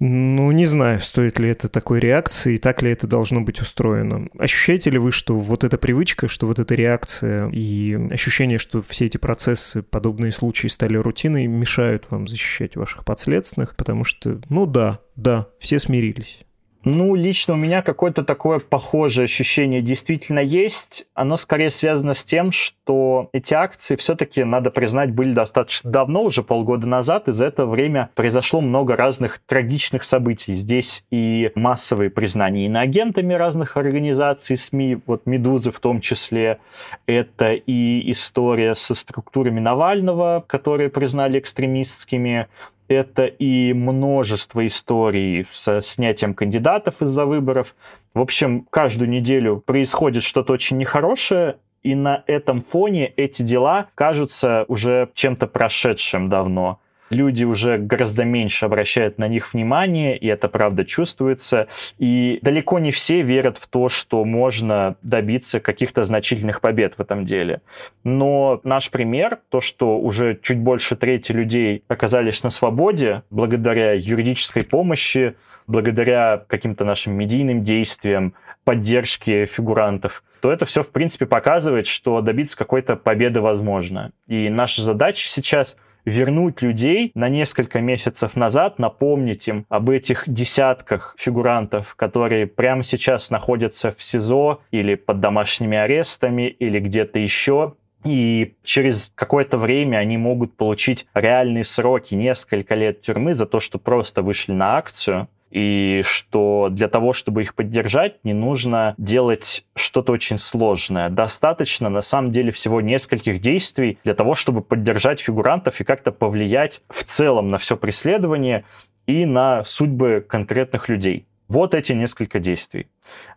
Ну, 0.00 0.50
не 0.50 0.64
знаю, 0.64 1.00
стоит 1.00 1.38
ли 1.38 1.48
это 1.48 1.68
такой 1.68 2.00
реакции, 2.00 2.54
и 2.54 2.58
так 2.58 2.82
ли 2.82 2.90
это 2.90 3.06
должно 3.06 3.40
быть 3.40 3.60
устроено. 3.60 4.28
Ощущаете 4.38 4.90
ли 4.90 4.98
вы, 4.98 5.12
что 5.12 5.36
вот 5.36 5.64
эта 5.64 5.78
привычка, 5.78 6.28
что 6.28 6.46
вот 6.46 6.58
эта 6.58 6.74
реакция 6.74 7.48
и 7.48 7.94
ощущение, 8.10 8.58
что 8.58 8.82
все 8.82 9.06
эти 9.06 9.18
процессы, 9.18 9.82
подобные 9.82 10.32
случаи 10.32 10.66
стали 10.66 10.96
рутиной, 10.96 11.46
мешают 11.46 12.06
вам 12.10 12.26
защищать 12.26 12.76
ваших 12.76 13.04
подследственных? 13.04 13.76
Потому 13.76 14.04
что, 14.04 14.40
ну 14.48 14.66
да, 14.66 15.00
да, 15.16 15.46
все 15.58 15.78
смирились. 15.78 16.40
Ну, 16.84 17.14
лично 17.14 17.54
у 17.54 17.56
меня 17.56 17.80
какое-то 17.80 18.22
такое 18.24 18.58
похожее 18.58 19.24
ощущение 19.24 19.80
действительно 19.80 20.40
есть. 20.40 21.06
Оно 21.14 21.38
скорее 21.38 21.70
связано 21.70 22.12
с 22.12 22.24
тем, 22.24 22.52
что 22.52 23.30
эти 23.32 23.54
акции 23.54 23.96
все-таки, 23.96 24.44
надо 24.44 24.70
признать, 24.70 25.10
были 25.10 25.32
достаточно 25.32 25.90
давно, 25.90 26.22
уже 26.22 26.42
полгода 26.42 26.86
назад, 26.86 27.28
и 27.28 27.32
за 27.32 27.46
это 27.46 27.64
время 27.64 28.10
произошло 28.14 28.60
много 28.60 28.96
разных 28.96 29.38
трагичных 29.46 30.04
событий. 30.04 30.54
Здесь 30.54 31.04
и 31.10 31.50
массовые 31.54 32.10
признания 32.10 32.66
иноагентами 32.66 33.32
разных 33.32 33.78
организаций, 33.78 34.58
СМИ, 34.58 34.98
вот 35.06 35.24
«Медузы» 35.24 35.70
в 35.70 35.80
том 35.80 36.02
числе. 36.02 36.58
Это 37.06 37.54
и 37.54 38.10
история 38.10 38.74
со 38.74 38.94
структурами 38.94 39.58
Навального, 39.58 40.44
которые 40.46 40.90
признали 40.90 41.38
экстремистскими 41.38 42.46
это 42.88 43.26
и 43.26 43.72
множество 43.72 44.66
историй 44.66 45.46
со 45.50 45.80
снятием 45.80 46.34
кандидатов 46.34 47.02
из-за 47.02 47.26
выборов. 47.26 47.74
В 48.12 48.20
общем, 48.20 48.66
каждую 48.70 49.08
неделю 49.08 49.62
происходит 49.64 50.22
что-то 50.22 50.52
очень 50.52 50.78
нехорошее, 50.78 51.56
и 51.82 51.94
на 51.94 52.24
этом 52.26 52.62
фоне 52.62 53.06
эти 53.06 53.42
дела 53.42 53.88
кажутся 53.94 54.64
уже 54.68 55.10
чем-то 55.14 55.46
прошедшим 55.46 56.28
давно 56.28 56.80
люди 57.10 57.44
уже 57.44 57.78
гораздо 57.78 58.24
меньше 58.24 58.66
обращают 58.66 59.18
на 59.18 59.28
них 59.28 59.52
внимание, 59.52 60.16
и 60.16 60.26
это 60.26 60.48
правда 60.48 60.84
чувствуется. 60.84 61.68
И 61.98 62.38
далеко 62.42 62.78
не 62.78 62.90
все 62.90 63.22
верят 63.22 63.58
в 63.58 63.68
то, 63.68 63.88
что 63.88 64.24
можно 64.24 64.96
добиться 65.02 65.60
каких-то 65.60 66.04
значительных 66.04 66.60
побед 66.60 66.94
в 66.96 67.00
этом 67.00 67.24
деле. 67.24 67.60
Но 68.02 68.60
наш 68.64 68.90
пример, 68.90 69.38
то, 69.48 69.60
что 69.60 69.98
уже 69.98 70.38
чуть 70.42 70.58
больше 70.58 70.96
трети 70.96 71.32
людей 71.32 71.82
оказались 71.88 72.42
на 72.42 72.50
свободе 72.50 73.22
благодаря 73.30 73.92
юридической 73.92 74.64
помощи, 74.64 75.34
благодаря 75.66 76.44
каким-то 76.46 76.84
нашим 76.84 77.14
медийным 77.14 77.62
действиям, 77.64 78.34
поддержке 78.64 79.46
фигурантов, 79.46 80.22
то 80.40 80.50
это 80.50 80.66
все, 80.66 80.82
в 80.82 80.90
принципе, 80.90 81.26
показывает, 81.26 81.86
что 81.86 82.20
добиться 82.20 82.56
какой-то 82.56 82.96
победы 82.96 83.40
возможно. 83.40 84.12
И 84.26 84.48
наша 84.48 84.82
задача 84.82 85.26
сейчас— 85.26 85.76
вернуть 86.04 86.62
людей 86.62 87.10
на 87.14 87.28
несколько 87.28 87.80
месяцев 87.80 88.36
назад, 88.36 88.78
напомнить 88.78 89.48
им 89.48 89.66
об 89.68 89.90
этих 89.90 90.24
десятках 90.26 91.14
фигурантов, 91.18 91.94
которые 91.94 92.46
прямо 92.46 92.82
сейчас 92.82 93.30
находятся 93.30 93.90
в 93.90 94.02
СИЗО 94.02 94.60
или 94.70 94.94
под 94.94 95.20
домашними 95.20 95.76
арестами 95.76 96.48
или 96.48 96.78
где-то 96.78 97.18
еще, 97.18 97.74
и 98.04 98.54
через 98.62 99.12
какое-то 99.14 99.56
время 99.56 99.96
они 99.96 100.18
могут 100.18 100.56
получить 100.56 101.06
реальные 101.14 101.64
сроки, 101.64 102.14
несколько 102.14 102.74
лет 102.74 103.00
тюрьмы 103.00 103.32
за 103.32 103.46
то, 103.46 103.60
что 103.60 103.78
просто 103.78 104.22
вышли 104.22 104.52
на 104.52 104.76
акцию 104.76 105.28
и 105.54 106.02
что 106.04 106.68
для 106.70 106.88
того, 106.88 107.12
чтобы 107.12 107.42
их 107.42 107.54
поддержать, 107.54 108.16
не 108.24 108.34
нужно 108.34 108.94
делать 108.98 109.64
что-то 109.76 110.12
очень 110.12 110.36
сложное. 110.36 111.08
Достаточно, 111.08 111.88
на 111.88 112.02
самом 112.02 112.32
деле, 112.32 112.50
всего 112.50 112.80
нескольких 112.80 113.40
действий 113.40 113.98
для 114.02 114.14
того, 114.14 114.34
чтобы 114.34 114.62
поддержать 114.62 115.20
фигурантов 115.20 115.80
и 115.80 115.84
как-то 115.84 116.10
повлиять 116.10 116.82
в 116.88 117.04
целом 117.04 117.50
на 117.50 117.58
все 117.58 117.76
преследование 117.76 118.64
и 119.06 119.24
на 119.26 119.62
судьбы 119.64 120.24
конкретных 120.28 120.88
людей. 120.88 121.24
Вот 121.54 121.72
эти 121.72 121.92
несколько 121.92 122.40
действий. 122.40 122.88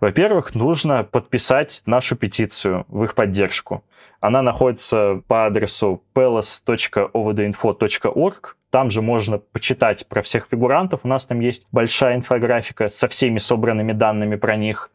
Во-первых, 0.01 0.56
нужно 0.56 1.03
подписать 1.03 1.84
нашу 1.86 2.15
петицию 2.15 2.84
в 2.88 3.03
их 3.03 3.13
поддержку. 3.13 3.84
Она 4.19 4.41
находится 4.41 5.21
по 5.27 5.45
адресу 5.45 6.01
pelas.ovdinfo.org. 6.15 8.58
Там 8.71 8.89
же 8.89 9.03
можно 9.03 9.38
почитать 9.38 10.08
про 10.08 10.23
всех 10.23 10.47
фигурантов. 10.49 11.01
У 11.03 11.08
нас 11.08 11.27
там 11.27 11.41
есть 11.41 11.67
большая 11.71 12.15
инфографика 12.15 12.89
со 12.89 13.08
всеми 13.08 13.38
собранными 13.38 13.93
данными 13.93 14.36
про 14.36 14.56
них. 14.56 14.89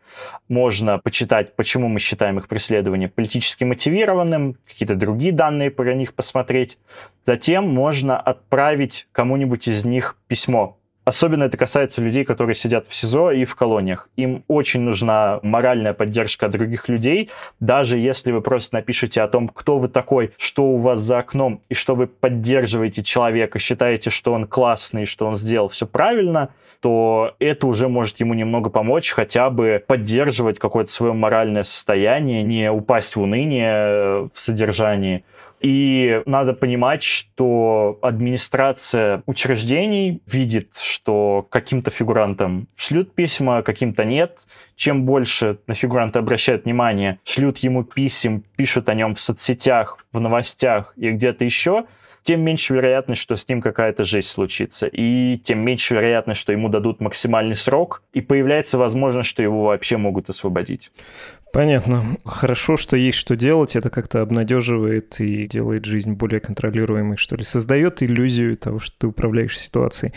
Можно 0.48 0.98
почитать, 0.98 1.54
почему 1.54 1.86
мы 1.86 2.00
считаем 2.00 2.40
их 2.40 2.48
преследование 2.48 3.08
политически 3.08 3.62
мотивированным, 3.62 4.56
какие-то 4.66 4.96
другие 4.96 5.32
данные 5.32 5.70
про 5.70 5.94
них 5.94 6.14
посмотреть. 6.14 6.80
Затем 7.22 7.72
можно 7.72 8.18
отправить 8.18 9.06
кому-нибудь 9.12 9.68
из 9.68 9.84
них 9.84 10.16
письмо 10.26 10.76
Особенно 11.04 11.44
это 11.44 11.56
касается 11.56 12.00
людей, 12.00 12.24
которые 12.24 12.54
сидят 12.54 12.86
в 12.86 12.94
СИЗО 12.94 13.32
и 13.32 13.44
в 13.44 13.56
колониях. 13.56 14.08
Им 14.16 14.44
очень 14.46 14.82
нужна 14.82 15.40
моральная 15.42 15.94
поддержка 15.94 16.48
других 16.48 16.88
людей, 16.88 17.30
даже 17.58 17.98
если 17.98 18.30
вы 18.30 18.40
просто 18.40 18.76
напишете 18.76 19.22
о 19.22 19.28
том, 19.28 19.48
кто 19.48 19.78
вы 19.78 19.88
такой, 19.88 20.32
что 20.38 20.64
у 20.64 20.76
вас 20.76 21.00
за 21.00 21.18
окном, 21.18 21.60
и 21.68 21.74
что 21.74 21.96
вы 21.96 22.06
поддерживаете 22.06 23.02
человека, 23.02 23.58
считаете, 23.58 24.10
что 24.10 24.32
он 24.32 24.46
классный, 24.46 25.04
что 25.04 25.26
он 25.26 25.34
сделал 25.36 25.68
все 25.68 25.86
правильно, 25.86 26.50
то 26.78 27.34
это 27.38 27.66
уже 27.66 27.88
может 27.88 28.18
ему 28.20 28.34
немного 28.34 28.70
помочь, 28.70 29.10
хотя 29.10 29.50
бы 29.50 29.82
поддерживать 29.86 30.58
какое-то 30.58 30.90
свое 30.90 31.12
моральное 31.12 31.64
состояние, 31.64 32.42
не 32.42 32.70
упасть 32.70 33.16
в 33.16 33.22
уныние 33.22 34.28
в 34.32 34.32
содержании, 34.34 35.24
и 35.62 36.22
надо 36.26 36.52
понимать, 36.52 37.02
что 37.02 37.98
администрация 38.02 39.22
учреждений 39.26 40.20
видит, 40.26 40.70
что 40.76 41.46
каким-то 41.50 41.90
фигурантам 41.90 42.68
шлют 42.74 43.14
письма, 43.14 43.62
каким-то 43.62 44.04
нет. 44.04 44.46
Чем 44.76 45.04
больше 45.04 45.58
на 45.66 45.74
фигуранта 45.74 46.18
обращают 46.18 46.64
внимание, 46.64 47.20
шлют 47.24 47.58
ему 47.58 47.84
писем, 47.84 48.42
пишут 48.56 48.88
о 48.88 48.94
нем 48.94 49.14
в 49.14 49.20
соцсетях, 49.20 49.98
в 50.12 50.20
новостях 50.20 50.94
и 50.96 51.10
где-то 51.10 51.44
еще, 51.44 51.84
тем 52.22 52.40
меньше 52.40 52.74
вероятность, 52.74 53.20
что 53.20 53.36
с 53.36 53.48
ним 53.48 53.60
какая-то 53.60 54.04
жесть 54.04 54.30
случится. 54.30 54.86
И 54.86 55.38
тем 55.38 55.60
меньше 55.60 55.94
вероятность, 55.94 56.40
что 56.40 56.52
ему 56.52 56.68
дадут 56.68 57.00
максимальный 57.00 57.56
срок, 57.56 58.02
и 58.12 58.20
появляется 58.20 58.78
возможность, 58.78 59.28
что 59.28 59.42
его 59.42 59.64
вообще 59.64 59.96
могут 59.96 60.30
освободить. 60.30 60.90
Понятно. 61.52 62.16
Хорошо, 62.24 62.78
что 62.78 62.96
есть 62.96 63.18
что 63.18 63.36
делать. 63.36 63.76
Это 63.76 63.90
как-то 63.90 64.22
обнадеживает 64.22 65.20
и 65.20 65.46
делает 65.46 65.84
жизнь 65.84 66.12
более 66.12 66.40
контролируемой, 66.40 67.18
что 67.18 67.36
ли. 67.36 67.44
Создает 67.44 68.02
иллюзию 68.02 68.56
того, 68.56 68.78
что 68.78 68.96
ты 68.96 69.06
управляешь 69.08 69.58
ситуацией. 69.58 70.14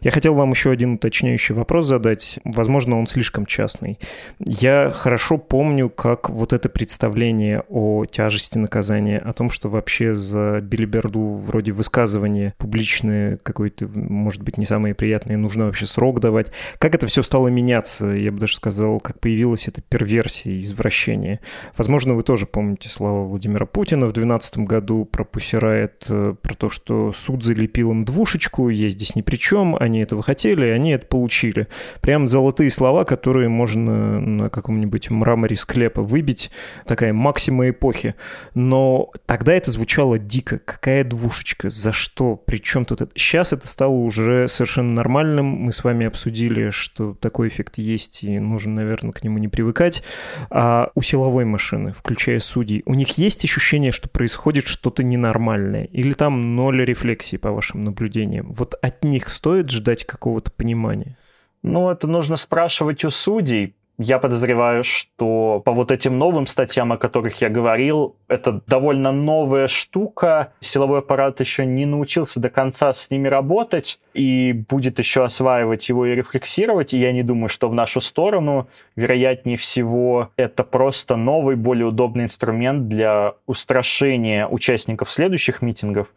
Я 0.00 0.12
хотел 0.12 0.34
вам 0.34 0.50
еще 0.50 0.70
один 0.70 0.94
уточняющий 0.94 1.56
вопрос 1.56 1.86
задать. 1.86 2.38
Возможно, 2.44 3.00
он 3.00 3.08
слишком 3.08 3.46
частный. 3.46 3.98
Я 4.38 4.90
хорошо 4.90 5.38
помню, 5.38 5.88
как 5.88 6.30
вот 6.30 6.52
это 6.52 6.68
представление 6.68 7.64
о 7.68 8.04
тяжести 8.04 8.58
наказания, 8.58 9.18
о 9.18 9.32
том, 9.32 9.50
что 9.50 9.68
вообще 9.68 10.14
за 10.14 10.60
билиберду 10.60 11.20
вроде 11.20 11.72
высказывания 11.72 12.54
публичные 12.58 13.38
какой-то, 13.38 13.88
может 13.92 14.42
быть, 14.42 14.56
не 14.56 14.66
самые 14.66 14.94
приятные, 14.94 15.36
нужно 15.36 15.64
вообще 15.64 15.86
срок 15.86 16.20
давать. 16.20 16.52
Как 16.78 16.94
это 16.94 17.08
все 17.08 17.22
стало 17.22 17.48
меняться? 17.48 18.06
Я 18.10 18.30
бы 18.30 18.38
даже 18.38 18.54
сказал, 18.54 19.00
как 19.00 19.18
появилась 19.18 19.66
эта 19.66 19.82
перверсия 19.82 20.52
из 20.52 20.75
извращение. 20.76 21.40
Возможно, 21.76 22.14
вы 22.14 22.22
тоже 22.22 22.46
помните 22.46 22.88
слова 22.88 23.24
Владимира 23.24 23.66
Путина 23.66 24.06
в 24.06 24.12
2012 24.12 24.58
году 24.58 25.04
про 25.04 25.24
Пусирает, 25.24 26.06
э, 26.08 26.34
про 26.40 26.54
то, 26.54 26.68
что 26.68 27.12
суд 27.12 27.42
залепил 27.42 27.90
им 27.90 28.04
двушечку, 28.04 28.68
я 28.68 28.88
здесь 28.88 29.14
ни 29.14 29.22
при 29.22 29.36
чем, 29.36 29.76
они 29.76 30.00
этого 30.00 30.22
хотели, 30.22 30.66
они 30.66 30.92
это 30.92 31.06
получили. 31.06 31.68
Прям 32.00 32.28
золотые 32.28 32.70
слова, 32.70 33.04
которые 33.04 33.48
можно 33.48 34.20
на 34.20 34.50
каком-нибудь 34.50 35.10
мраморе 35.10 35.56
склепа 35.56 36.02
выбить, 36.02 36.50
такая 36.86 37.12
максима 37.12 37.70
эпохи. 37.70 38.14
Но 38.54 39.10
тогда 39.26 39.54
это 39.54 39.70
звучало 39.70 40.18
дико. 40.18 40.58
Какая 40.58 41.04
двушечка? 41.04 41.70
За 41.70 41.92
что? 41.92 42.36
При 42.36 42.58
чем 42.58 42.84
тут 42.84 43.00
это? 43.00 43.12
Сейчас 43.14 43.52
это 43.52 43.66
стало 43.66 43.92
уже 43.92 44.48
совершенно 44.48 44.92
нормальным. 44.92 45.46
Мы 45.46 45.72
с 45.72 45.84
вами 45.84 46.06
обсудили, 46.06 46.70
что 46.70 47.14
такой 47.14 47.48
эффект 47.48 47.78
есть, 47.78 48.24
и 48.24 48.38
нужно, 48.38 48.74
наверное, 48.74 49.12
к 49.12 49.22
нему 49.22 49.38
не 49.38 49.48
привыкать. 49.48 50.02
А 50.50 50.65
а 50.68 50.90
у 50.96 51.00
силовой 51.00 51.44
машины, 51.44 51.92
включая 51.92 52.40
судей, 52.40 52.82
у 52.86 52.94
них 52.94 53.18
есть 53.18 53.44
ощущение, 53.44 53.92
что 53.92 54.08
происходит 54.08 54.66
что-то 54.66 55.04
ненормальное? 55.04 55.84
Или 55.84 56.12
там 56.12 56.56
ноль 56.56 56.84
рефлексии, 56.84 57.36
по 57.36 57.52
вашим 57.52 57.84
наблюдениям? 57.84 58.52
Вот 58.52 58.74
от 58.82 59.04
них 59.04 59.28
стоит 59.28 59.70
ждать 59.70 60.04
какого-то 60.04 60.50
понимания? 60.50 61.16
Ну, 61.62 61.88
это 61.88 62.08
нужно 62.08 62.34
спрашивать 62.34 63.04
у 63.04 63.10
судей, 63.10 63.75
я 63.98 64.18
подозреваю, 64.18 64.84
что 64.84 65.62
по 65.64 65.72
вот 65.72 65.90
этим 65.90 66.18
новым 66.18 66.46
статьям, 66.46 66.92
о 66.92 66.98
которых 66.98 67.40
я 67.40 67.48
говорил, 67.48 68.16
это 68.28 68.60
довольно 68.66 69.12
новая 69.12 69.68
штука. 69.68 70.52
Силовой 70.60 70.98
аппарат 70.98 71.40
еще 71.40 71.64
не 71.64 71.86
научился 71.86 72.40
до 72.40 72.50
конца 72.50 72.92
с 72.92 73.10
ними 73.10 73.28
работать 73.28 73.98
и 74.12 74.52
будет 74.68 74.98
еще 74.98 75.24
осваивать 75.24 75.88
его 75.88 76.06
и 76.06 76.14
рефлексировать. 76.14 76.92
И 76.92 76.98
я 76.98 77.12
не 77.12 77.22
думаю, 77.22 77.48
что 77.48 77.68
в 77.68 77.74
нашу 77.74 78.00
сторону. 78.00 78.68
Вероятнее 78.96 79.56
всего, 79.56 80.30
это 80.36 80.64
просто 80.64 81.16
новый, 81.16 81.56
более 81.56 81.86
удобный 81.86 82.24
инструмент 82.24 82.88
для 82.88 83.34
устрашения 83.46 84.46
участников 84.46 85.10
следующих 85.10 85.62
митингов. 85.62 86.08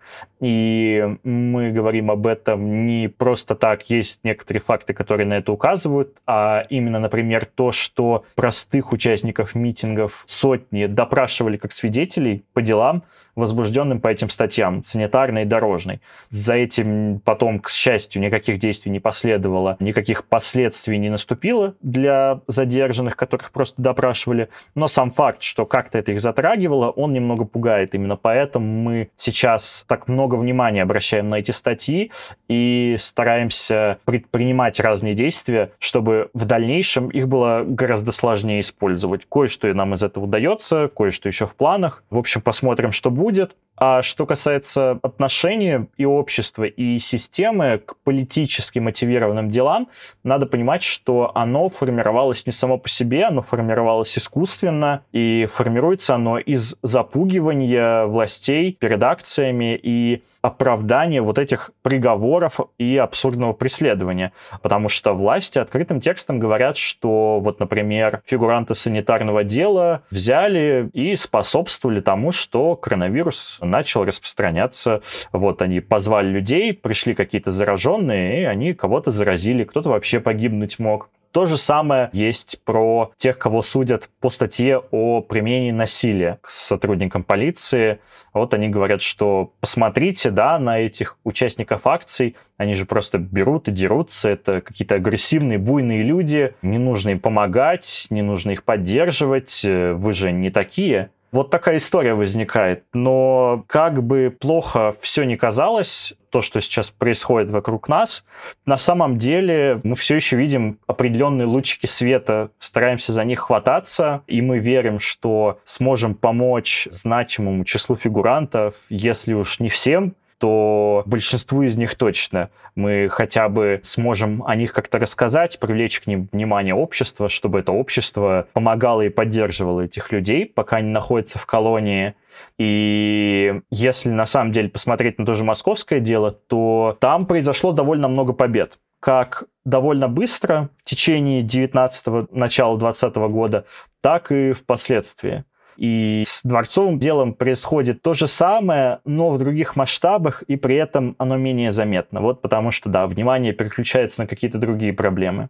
И 0.42 1.18
мы 1.24 1.72
говорим 1.72 2.12
об 2.12 2.28
этом 2.28 2.86
не 2.86 3.08
просто 3.08 3.56
так. 3.56 3.90
Есть 3.90 4.22
некоторые 4.24 4.62
факты, 4.62 4.94
которые 4.94 5.28
на 5.28 5.38
это 5.38 5.52
указывают, 5.52 6.18
а 6.26 6.66
именно, 6.70 7.00
например, 7.00 7.46
то, 7.46 7.69
что 7.72 8.26
простых 8.36 8.92
участников 8.92 9.56
митингов 9.56 10.24
сотни 10.28 10.86
допрашивали 10.86 11.58
как 11.58 11.72
свидетелей 11.72 12.44
по 12.54 12.62
делам, 12.62 13.04
возбужденным 13.36 14.02
по 14.02 14.10
этим 14.10 14.30
статьям, 14.30 14.84
санитарной 14.84 15.44
и 15.44 15.46
дорожной. 15.46 16.02
За 16.30 16.56
этим 16.56 17.22
потом, 17.24 17.60
к 17.60 17.70
счастью, 17.70 18.22
никаких 18.22 18.60
действий 18.60 18.92
не 18.92 19.00
последовало, 19.00 19.78
никаких 19.80 20.26
последствий 20.26 20.98
не 20.98 21.10
наступило 21.10 21.76
для 21.82 22.42
задержанных, 22.48 23.16
которых 23.16 23.52
просто 23.52 23.82
допрашивали. 23.82 24.50
Но 24.76 24.88
сам 24.88 25.12
факт, 25.12 25.42
что 25.42 25.66
как-то 25.66 25.98
это 25.98 26.12
их 26.12 26.20
затрагивало, 26.20 26.90
он 26.90 27.14
немного 27.14 27.46
пугает. 27.46 27.96
Именно 27.96 28.18
поэтому 28.18 28.66
мы 28.66 29.10
сейчас 29.16 29.86
так 29.88 30.08
много 30.08 30.36
внимания 30.36 30.84
обращаем 30.84 31.30
на 31.30 31.36
эти 31.36 31.52
статьи 31.52 32.12
и 32.48 32.96
стараемся 32.98 34.00
предпринимать 34.06 34.80
разные 34.80 35.14
действия, 35.14 35.72
чтобы 35.80 36.30
в 36.34 36.46
дальнейшем 36.46 37.10
их 37.10 37.28
было 37.28 37.59
гораздо 37.64 38.12
сложнее 38.12 38.62
использовать. 38.62 39.26
Кое-что 39.30 39.74
нам 39.74 39.94
из 39.94 40.04
этого 40.04 40.26
удается, 40.26 40.90
кое-что 40.96 41.30
еще 41.30 41.46
в 41.46 41.56
планах. 41.56 42.04
В 42.10 42.18
общем, 42.18 42.42
посмотрим, 42.42 42.92
что 42.92 43.12
будет. 43.12 43.56
А 43.82 44.02
что 44.02 44.26
касается 44.26 45.00
отношения 45.02 45.88
и 45.96 46.04
общества, 46.04 46.66
и 46.66 47.00
системы 47.00 47.78
к 47.78 47.96
политически 48.04 48.80
мотивированным 48.80 49.50
делам, 49.50 49.88
надо 50.24 50.46
понимать, 50.48 50.84
что 50.84 51.32
оно 51.34 51.70
формировалось 51.70 52.46
не 52.46 52.52
само 52.52 52.78
по 52.78 52.90
себе, 52.90 53.24
оно 53.24 53.42
формировалось 53.42 54.18
искусственно, 54.18 55.04
и 55.14 55.46
формируется 55.46 56.16
оно 56.16 56.40
из 56.40 56.76
запугивания 56.84 58.06
властей 58.06 58.76
перед 58.78 59.02
акциями 59.02 59.80
и 59.82 60.24
оправдания 60.42 61.22
вот 61.22 61.40
этих 61.40 61.72
приговоров 61.82 62.60
и 62.78 62.98
абсурдного 62.98 63.54
преследования. 63.54 64.34
Потому 64.62 64.90
что 64.90 65.14
власти 65.14 65.58
открытым 65.58 66.02
текстом 66.02 66.40
говорят, 66.40 66.76
что 66.76 67.40
вот, 67.40 67.62
например, 67.62 68.22
фигуранты 68.26 68.76
санитарного 68.76 69.46
дела 69.46 70.02
взяли 70.12 70.90
и 70.92 71.16
способствовали 71.16 72.02
тому, 72.02 72.34
что 72.34 72.76
коронавирус 72.76 73.58
начал 73.70 74.04
распространяться. 74.04 75.02
Вот 75.32 75.62
они 75.62 75.80
позвали 75.80 76.28
людей, 76.28 76.74
пришли 76.74 77.14
какие-то 77.14 77.52
зараженные, 77.52 78.42
и 78.42 78.46
они 78.46 78.74
кого-то 78.74 79.12
заразили, 79.12 79.64
кто-то 79.64 79.90
вообще 79.90 80.20
погибнуть 80.20 80.80
мог. 80.80 81.10
То 81.32 81.46
же 81.46 81.58
самое 81.58 82.10
есть 82.12 82.64
про 82.64 83.12
тех, 83.16 83.38
кого 83.38 83.62
судят 83.62 84.10
по 84.20 84.32
статье 84.32 84.82
о 84.90 85.22
применении 85.22 85.70
насилия 85.70 86.40
к 86.42 86.50
сотрудникам 86.50 87.24
полиции. 87.24 88.00
Вот 88.34 88.56
они 88.56 88.68
говорят, 88.68 89.04
что 89.04 89.54
посмотрите, 89.60 90.32
да, 90.32 90.58
на 90.58 90.80
этих 90.80 91.20
участников 91.24 91.86
акций, 91.86 92.36
они 92.58 92.74
же 92.74 92.88
просто 92.88 93.20
берут 93.20 93.68
и 93.68 93.72
дерутся, 93.72 94.30
это 94.30 94.62
какие-то 94.62 94.96
агрессивные, 94.96 95.60
буйные 95.60 96.02
люди, 96.02 96.56
не 96.64 96.80
нужно 96.80 97.10
им 97.10 97.20
помогать, 97.20 98.08
не 98.10 98.24
нужно 98.24 98.50
их 98.50 98.64
поддерживать, 98.64 99.64
вы 99.64 100.12
же 100.14 100.32
не 100.32 100.50
такие. 100.50 101.12
Вот 101.32 101.52
такая 101.52 101.78
история 101.78 102.14
возникает. 102.14 102.84
Но 102.94 103.64
как 103.68 104.04
бы 104.04 104.36
плохо 104.38 104.96
все 105.02 105.24
не 105.24 105.38
казалось, 105.38 106.16
то, 106.30 106.42
что 106.42 106.62
сейчас 106.62 106.92
происходит 106.92 107.50
вокруг 107.50 107.88
нас, 107.90 108.26
на 108.66 108.78
самом 108.78 109.18
деле 109.18 109.82
мы 109.84 109.96
все 109.96 110.16
еще 110.16 110.38
видим 110.38 110.80
определенные 110.88 111.46
лучики 111.46 111.86
света, 111.88 112.52
стараемся 112.60 113.14
за 113.14 113.24
них 113.24 113.40
хвататься, 113.40 114.22
и 114.28 114.42
мы 114.42 114.60
верим, 114.60 115.00
что 115.00 115.60
сможем 115.64 116.14
помочь 116.14 116.88
значимому 116.92 117.64
числу 117.64 117.96
фигурантов, 117.96 118.76
если 118.90 119.34
уж 119.34 119.60
не 119.60 119.70
всем, 119.70 120.16
то 120.40 121.04
большинству 121.06 121.62
из 121.62 121.78
них 121.78 121.96
точно 121.96 122.50
мы 122.76 123.10
хотя 123.10 123.50
бы 123.50 123.82
сможем 123.84 124.44
о 124.46 124.56
них 124.56 124.74
как-то 124.74 124.98
рассказать, 124.98 125.60
привлечь 125.60 126.00
к 126.00 126.08
ним 126.08 126.30
внимание 126.32 126.74
общества, 126.74 127.30
чтобы 127.30 127.60
это 127.60 127.72
общество 127.72 128.48
помогало 128.54 129.02
и 129.02 129.10
поддерживало 129.10 129.82
этих 129.82 130.12
людей, 130.12 130.46
пока 130.46 130.78
они 130.78 130.90
находятся 130.90 131.38
в 131.38 131.46
колонии. 131.46 132.16
И 132.58 133.62
если 133.70 134.10
на 134.10 134.26
самом 134.26 134.54
деле 134.54 134.70
посмотреть 134.70 135.20
на 135.20 135.26
то 135.26 135.34
же 135.34 135.44
московское 135.44 136.00
дело, 136.00 136.32
то 136.32 136.98
там 137.00 137.26
произошло 137.26 137.74
довольно 137.74 138.08
много 138.08 138.34
побед 138.34 138.80
как 139.00 139.46
довольно 139.64 140.10
быстро 140.10 140.70
в 140.78 140.84
течение 140.84 141.42
19-го, 141.42 142.28
начала 142.32 142.78
20 142.78 143.16
года, 143.16 143.66
так 144.02 144.32
и 144.32 144.52
впоследствии. 144.52 145.46
И 145.80 146.24
с 146.26 146.44
дворцовым 146.44 147.00
делом 147.00 147.34
происходит 147.34 148.02
то 148.02 148.14
же 148.14 148.28
самое, 148.28 149.00
но 149.06 149.30
в 149.30 149.38
других 149.38 149.78
масштабах, 149.78 150.42
и 150.42 150.58
при 150.58 150.76
этом 150.76 151.16
оно 151.18 151.38
менее 151.38 151.72
заметно. 151.72 152.20
Вот 152.20 152.42
потому 152.42 152.72
что, 152.72 152.90
да, 152.90 153.08
внимание 153.08 153.54
переключается 153.54 154.24
на 154.24 154.28
какие-то 154.28 154.58
другие 154.58 154.92
проблемы. 154.92 155.48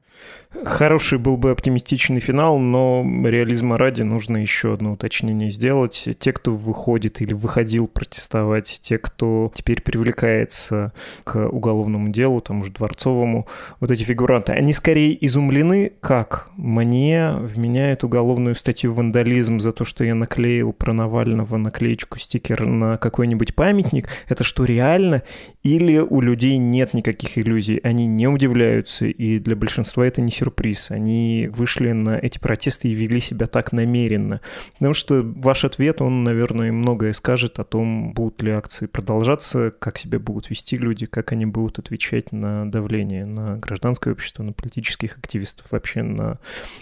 Хороший 0.63 1.17
был 1.17 1.35
бы 1.35 1.49
оптимистичный 1.49 2.19
финал, 2.19 2.59
но 2.59 3.03
реализма 3.25 3.79
ради 3.79 4.03
нужно 4.03 4.37
еще 4.37 4.75
одно 4.75 4.93
уточнение 4.93 5.49
сделать. 5.49 6.07
Те, 6.19 6.31
кто 6.31 6.51
выходит 6.51 7.21
или 7.21 7.33
выходил 7.33 7.87
протестовать, 7.87 8.79
те, 8.83 8.99
кто 8.99 9.51
теперь 9.55 9.81
привлекается 9.81 10.93
к 11.23 11.43
уголовному 11.47 12.09
делу, 12.09 12.39
тому 12.39 12.63
же 12.63 12.71
дворцовому, 12.71 13.47
вот 13.79 13.89
эти 13.89 14.03
фигуранты, 14.03 14.51
они 14.51 14.73
скорее 14.73 15.25
изумлены, 15.25 15.91
как 16.01 16.49
мне 16.55 17.31
вменяют 17.31 18.03
уголовную 18.03 18.53
статью 18.53 18.93
вандализм 18.93 19.59
за 19.59 19.71
то, 19.71 19.83
что 19.83 20.03
я 20.03 20.18
наклеил 20.19 20.73
про 20.73 20.93
Навального 20.93 21.57
наклеечку, 21.57 22.19
стикер 22.19 22.65
на 22.65 22.97
какой-нибудь 22.97 23.55
памятник, 23.55 24.09
это 24.27 24.43
что, 24.43 24.65
реально? 24.65 25.23
Или 25.63 25.97
у 25.97 26.21
людей 26.21 26.57
нет 26.57 26.93
никаких 26.93 27.37
иллюзий, 27.37 27.79
они 27.83 28.05
не 28.05 28.27
удивляются, 28.27 29.05
и 29.05 29.39
для 29.39 29.55
большинства 29.55 30.05
это 30.05 30.21
не 30.21 30.31
сюрприз. 30.31 30.91
Они 30.91 31.49
вышли 31.51 31.91
на 31.91 32.17
эти 32.17 32.39
протесты 32.39 32.89
и 32.89 32.93
вели 32.93 33.19
себя 33.19 33.47
так 33.47 33.71
намеренно. 33.71 34.41
Потому 34.73 34.93
что 34.93 35.21
ваш 35.23 35.65
ответ, 35.65 36.01
он, 36.01 36.23
наверное, 36.23 36.71
многое 36.71 37.13
скажет 37.13 37.59
о 37.59 37.63
том, 37.63 38.13
будут 38.13 38.41
ли 38.41 38.51
акции 38.51 38.85
продолжаться, 38.85 39.73
как 39.77 39.97
себя 39.97 40.19
будут 40.19 40.49
вести 40.49 40.77
люди, 40.77 41.05
как 41.05 41.31
они 41.31 41.45
будут 41.45 41.79
отвечать 41.79 42.31
на 42.31 42.69
давление 42.69 43.25
на 43.25 43.57
гражданское 43.57 44.11
общество, 44.11 44.43
на 44.43 44.53
политических 44.53 45.17
активистов, 45.17 45.71
вообще 45.71 46.03
на 46.03 46.39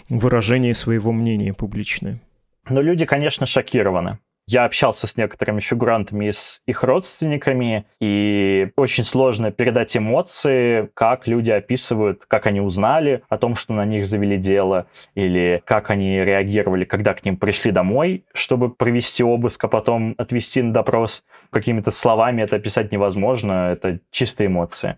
выражение 0.08 0.74
своего 0.74 1.12
мнения 1.12 1.52
публичное. 1.52 2.20
Но 2.68 2.80
люди, 2.80 3.06
конечно, 3.06 3.46
шокированы. 3.46 4.18
Я 4.50 4.64
общался 4.64 5.06
с 5.06 5.18
некоторыми 5.18 5.60
фигурантами 5.60 6.28
и 6.28 6.32
с 6.32 6.62
их 6.64 6.82
родственниками, 6.82 7.84
и 8.00 8.70
очень 8.76 9.04
сложно 9.04 9.50
передать 9.50 9.94
эмоции, 9.94 10.88
как 10.94 11.26
люди 11.26 11.50
описывают, 11.50 12.24
как 12.26 12.46
они 12.46 12.62
узнали 12.62 13.22
о 13.28 13.36
том, 13.36 13.54
что 13.54 13.74
на 13.74 13.84
них 13.84 14.06
завели 14.06 14.38
дело, 14.38 14.86
или 15.14 15.60
как 15.66 15.90
они 15.90 16.24
реагировали, 16.24 16.86
когда 16.86 17.12
к 17.12 17.26
ним 17.26 17.36
пришли 17.36 17.72
домой, 17.72 18.24
чтобы 18.32 18.70
провести 18.70 19.22
обыск, 19.22 19.62
а 19.64 19.68
потом 19.68 20.14
отвести 20.16 20.62
на 20.62 20.72
допрос. 20.72 21.24
Какими-то 21.50 21.90
словами 21.90 22.40
это 22.40 22.56
описать 22.56 22.90
невозможно, 22.90 23.72
это 23.72 24.00
чистые 24.10 24.46
эмоции. 24.46 24.96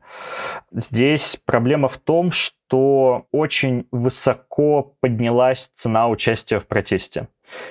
Здесь 0.70 1.40
проблема 1.44 1.88
в 1.88 1.98
том, 1.98 2.30
что 2.30 3.26
очень 3.33 3.88
высоко 3.90 4.94
поднялась 5.00 5.66
цена 5.74 6.09
участия 6.09 6.61
в 6.61 6.68
протесте. 6.68 7.26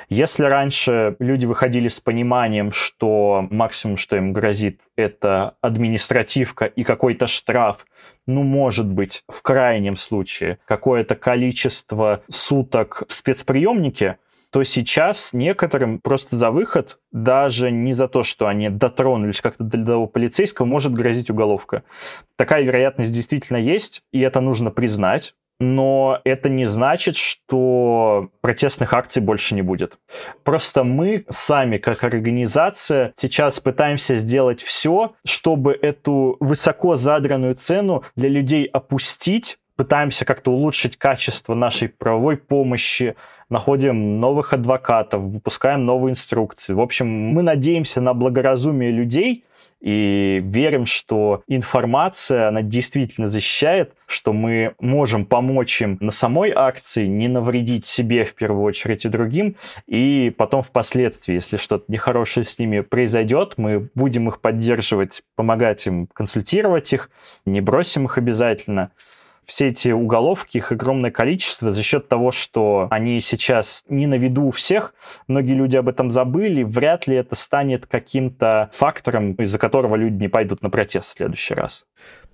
Если 0.09 0.43
раньше 0.43 1.15
люди 1.19 1.45
выходили 1.45 1.87
с 1.87 1.99
пониманием, 1.99 2.71
что 2.71 3.47
максимум, 3.49 3.97
что 3.97 4.17
им 4.17 4.33
грозит, 4.33 4.81
это 4.95 5.55
административка 5.61 6.65
и 6.65 6.83
какой-то 6.83 7.27
штраф, 7.27 7.85
ну, 8.27 8.43
может 8.43 8.87
быть, 8.87 9.23
в 9.27 9.41
крайнем 9.41 9.95
случае, 9.95 10.59
какое-то 10.65 11.15
количество 11.15 12.21
суток 12.29 13.03
в 13.07 13.13
спецприемнике, 13.13 14.17
то 14.51 14.63
сейчас 14.63 15.31
некоторым 15.33 15.99
просто 15.99 16.35
за 16.35 16.49
выход, 16.49 16.99
даже 17.11 17.71
не 17.71 17.93
за 17.93 18.07
то, 18.07 18.23
что 18.23 18.47
они 18.47 18.69
дотронулись 18.69 19.41
как-то 19.41 19.63
до 19.63 19.85
того 19.85 20.07
полицейского, 20.07 20.65
может 20.65 20.93
грозить 20.93 21.29
уголовка. 21.29 21.83
Такая 22.35 22.63
вероятность 22.63 23.13
действительно 23.13 23.57
есть, 23.57 24.01
и 24.11 24.19
это 24.21 24.41
нужно 24.41 24.71
признать 24.71 25.35
но 25.59 26.21
это 26.23 26.47
не 26.47 26.65
значит, 26.65 27.15
что 27.17 28.29
протестных 28.41 28.93
акций 28.93 29.21
больше 29.21 29.55
не 29.55 29.61
будет. 29.61 29.99
Просто 30.43 30.83
мы 30.83 31.25
сами, 31.29 31.77
как 31.77 32.03
организация, 32.03 33.11
сейчас 33.15 33.59
пытаемся 33.59 34.15
сделать 34.15 34.61
все, 34.61 35.13
чтобы 35.25 35.73
эту 35.73 36.37
высоко 36.39 36.95
задранную 36.95 37.55
цену 37.55 38.03
для 38.15 38.29
людей 38.29 38.65
опустить, 38.65 39.59
пытаемся 39.75 40.25
как-то 40.25 40.51
улучшить 40.51 40.97
качество 40.97 41.53
нашей 41.55 41.89
правовой 41.89 42.37
помощи, 42.37 43.15
находим 43.49 44.19
новых 44.19 44.53
адвокатов, 44.53 45.21
выпускаем 45.23 45.83
новые 45.83 46.11
инструкции. 46.11 46.73
В 46.73 46.81
общем, 46.81 47.07
мы 47.07 47.43
надеемся 47.43 47.99
на 48.01 48.13
благоразумие 48.13 48.91
людей, 48.91 49.45
и 49.81 50.41
верим, 50.43 50.85
что 50.85 51.43
информация, 51.47 52.49
она 52.49 52.61
действительно 52.61 53.27
защищает, 53.27 53.93
что 54.07 54.33
мы 54.33 54.73
можем 54.79 55.25
помочь 55.25 55.81
им 55.81 55.97
на 56.01 56.11
самой 56.11 56.51
акции, 56.53 57.05
не 57.05 57.27
навредить 57.27 57.85
себе 57.85 58.25
в 58.25 58.33
первую 58.33 58.63
очередь 58.63 59.05
и 59.05 59.09
другим, 59.09 59.55
и 59.87 60.33
потом 60.37 60.63
впоследствии, 60.63 61.35
если 61.35 61.57
что-то 61.57 61.85
нехорошее 61.87 62.43
с 62.43 62.59
ними 62.59 62.81
произойдет, 62.81 63.53
мы 63.57 63.89
будем 63.95 64.27
их 64.27 64.41
поддерживать, 64.41 65.23
помогать 65.35 65.85
им, 65.87 66.07
консультировать 66.07 66.91
их, 66.91 67.09
не 67.45 67.61
бросим 67.61 68.05
их 68.05 68.17
обязательно 68.17 68.91
все 69.49 69.67
эти 69.67 69.89
уголовки, 69.89 70.57
их 70.57 70.71
огромное 70.71 71.11
количество 71.11 71.71
за 71.71 71.83
счет 71.83 72.07
того, 72.07 72.31
что 72.31 72.87
они 72.91 73.19
сейчас 73.19 73.83
не 73.89 74.07
на 74.07 74.15
виду 74.15 74.45
у 74.45 74.51
всех, 74.51 74.93
многие 75.27 75.53
люди 75.53 75.75
об 75.75 75.89
этом 75.89 76.11
забыли, 76.11 76.63
вряд 76.63 77.07
ли 77.07 77.15
это 77.15 77.35
станет 77.35 77.87
каким-то 77.87 78.69
фактором, 78.73 79.33
из-за 79.33 79.57
которого 79.57 79.95
люди 79.95 80.21
не 80.21 80.29
пойдут 80.29 80.61
на 80.61 80.69
протест 80.69 81.09
в 81.09 81.17
следующий 81.17 81.55
раз. 81.55 81.85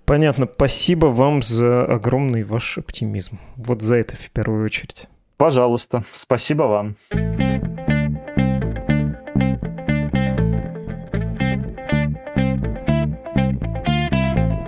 Понятно. 0.04 0.46
Спасибо 0.52 1.06
вам 1.06 1.42
за 1.42 1.84
огромный 1.84 2.44
ваш 2.44 2.78
оптимизм. 2.78 3.38
Вот 3.56 3.82
за 3.82 3.96
это 3.96 4.14
в 4.14 4.30
первую 4.30 4.64
очередь. 4.64 5.08
Пожалуйста. 5.36 6.04
Спасибо 6.12 6.64
вам. 6.64 7.95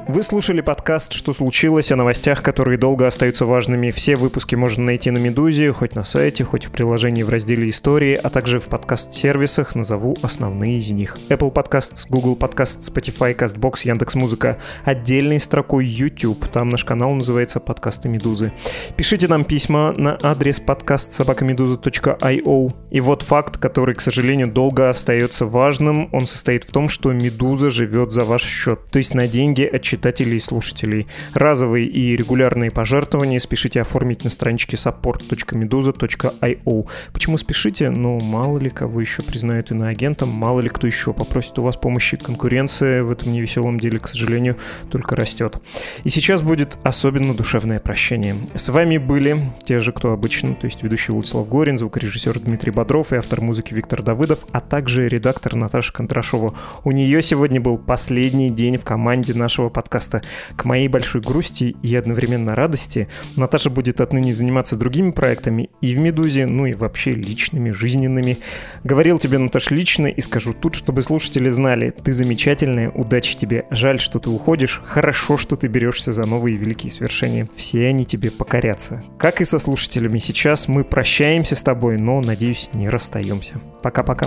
Вы 0.09 0.23
слушали 0.23 0.63
подкаст 0.63 1.13
«Что 1.13 1.35
случилось?» 1.35 1.93
о 1.93 1.97
новостях, 1.97 2.43
которые 2.43 2.79
долго 2.79 3.07
остаются 3.07 3.45
важными. 3.45 3.91
Все 3.91 4.17
выпуски 4.17 4.55
можно 4.55 4.85
найти 4.85 5.11
на 5.11 5.19
«Медузе», 5.19 5.71
хоть 5.71 5.95
на 5.95 6.03
сайте, 6.03 6.45
хоть 6.45 6.65
в 6.65 6.71
приложении 6.71 7.23
в 7.23 7.29
разделе 7.29 7.69
«Истории», 7.69 8.15
а 8.15 8.31
также 8.31 8.59
в 8.59 8.69
подкаст-сервисах. 8.69 9.75
Назову 9.75 10.17
основные 10.23 10.79
из 10.79 10.91
них. 10.93 11.19
Apple 11.29 11.53
Podcasts, 11.53 12.07
Google 12.09 12.37
Podcasts, 12.37 12.91
Spotify, 12.91 13.37
CastBox, 13.37 13.81
Яндекс.Музыка. 13.85 14.57
Отдельной 14.83 15.39
строкой 15.39 15.85
YouTube. 15.85 16.49
Там 16.49 16.71
наш 16.71 16.87
канал 16.87 17.13
называется 17.13 17.61
«Подкасты 17.61 18.09
Медузы». 18.09 18.55
Пишите 18.97 19.29
нам 19.29 19.45
письма 19.45 19.93
на 19.93 20.17
адрес 20.23 20.59
подкаст 20.59 21.13
собакамедуза.io. 21.13 22.73
И 22.91 23.01
вот 23.03 23.21
факт, 23.25 23.59
который, 23.59 23.95
к 23.95 24.01
сожалению, 24.01 24.49
долго 24.49 24.89
остается 24.89 25.45
важным. 25.45 26.09
Он 26.13 26.25
состоит 26.25 26.65
в 26.65 26.71
том, 26.71 26.89
что 26.89 27.13
«Медуза» 27.13 27.69
живет 27.69 28.13
за 28.13 28.25
ваш 28.25 28.43
счет. 28.43 28.87
То 28.91 28.97
есть 28.97 29.13
на 29.13 29.29
деньги 29.29 29.65
от 29.65 29.83
читателей 29.99 30.37
и 30.37 30.41
слушателей. 30.41 31.09
Разовые 31.35 31.87
и 31.87 32.17
регулярные 32.17 32.71
пожертвования 32.71 33.41
спешите 33.41 33.81
оформить 33.81 34.23
на 34.23 34.31
страничке 34.31 34.77
support.meduza.io. 34.77 36.89
Почему 37.13 37.37
спешите? 37.37 37.91
Ну, 37.91 38.21
мало 38.21 38.59
ли 38.59 38.71
кого 38.71 39.01
еще 39.01 39.23
признают 39.23 39.73
иноагентом, 39.73 40.29
мало 40.29 40.61
ли 40.61 40.69
кто 40.69 40.87
еще 40.87 41.13
попросит 41.13 41.59
у 41.59 41.63
вас 41.63 41.77
помощи. 41.77 42.17
Конкуренция 42.17 43.03
в 43.03 43.11
этом 43.11 43.33
невеселом 43.33 43.81
деле, 43.81 43.99
к 43.99 44.07
сожалению, 44.07 44.57
только 44.91 45.17
растет. 45.17 45.61
И 46.05 46.11
сейчас 46.11 46.43
будет 46.43 46.79
особенно 46.85 47.35
душевное 47.35 47.81
прощение. 47.81 48.37
С 48.55 48.69
вами 48.69 48.99
были 48.99 49.37
те 49.65 49.81
же, 49.81 49.93
кто 49.93 50.13
обычно, 50.13 50.55
то 50.55 50.67
есть 50.67 50.85
ведущий 50.85 51.11
Владислав 51.11 51.49
Горин, 51.49 51.77
звукорежиссер 51.77 52.39
Дмитрий 52.39 52.71
Бодров 52.71 53.13
и 53.13 53.17
автор 53.17 53.41
музыки 53.41 53.75
Виктор 53.75 54.03
Давыдов, 54.03 54.47
а 54.53 54.61
также 54.61 55.09
редактор 55.09 55.57
Наташа 55.57 55.93
Кондрашова. 55.93 56.55
У 56.85 56.93
нее 56.93 57.21
сегодня 57.21 57.61
был 57.61 57.79
последний 57.79 58.51
день 58.51 58.79
в 58.79 58.85
команде 58.85 59.35
нашего 59.35 59.69
подкаста 59.69 59.88
подкаста. 59.89 60.21
К 60.55 60.67
моей 60.67 60.87
большой 60.89 61.23
грусти 61.23 61.75
и 61.83 61.97
одновременно 61.97 62.55
радости 62.55 63.09
Наташа 63.37 63.71
будет 63.71 64.03
отныне 64.03 64.35
заниматься 64.35 64.77
другими 64.77 65.13
проектами 65.13 65.71
и 65.81 65.95
в 65.95 65.99
«Медузе», 65.99 66.45
ну 66.45 66.67
и 66.67 66.75
вообще 66.75 67.13
личными, 67.13 67.71
жизненными. 67.71 68.37
Говорил 68.85 69.19
тебе, 69.19 69.39
Наташ, 69.39 69.71
лично 69.71 70.09
и 70.09 70.21
скажу 70.21 70.53
тут, 70.53 70.75
чтобы 70.75 71.01
слушатели 71.01 71.49
знали, 71.49 71.91
ты 71.91 72.13
замечательная, 72.13 72.91
удачи 72.91 73.37
тебе, 73.37 73.65
жаль, 73.71 73.99
что 73.99 74.19
ты 74.19 74.29
уходишь, 74.29 74.83
хорошо, 74.85 75.39
что 75.39 75.57
ты 75.57 75.69
берешься 75.69 76.13
за 76.13 76.27
новые 76.27 76.59
великие 76.59 76.93
свершения. 76.93 77.49
Все 77.57 77.87
они 77.87 78.05
тебе 78.05 78.31
покорятся. 78.31 79.03
Как 79.19 79.41
и 79.41 79.47
со 79.47 79.59
слушателями 79.59 80.19
сейчас, 80.19 80.69
мы 80.69 80.85
прощаемся 80.85 81.57
с 81.57 81.63
тобой, 81.63 81.97
но, 81.97 82.21
надеюсь, 82.21 82.69
не 82.75 82.91
расстаемся. 82.91 83.55
Пока-пока. 83.83 84.27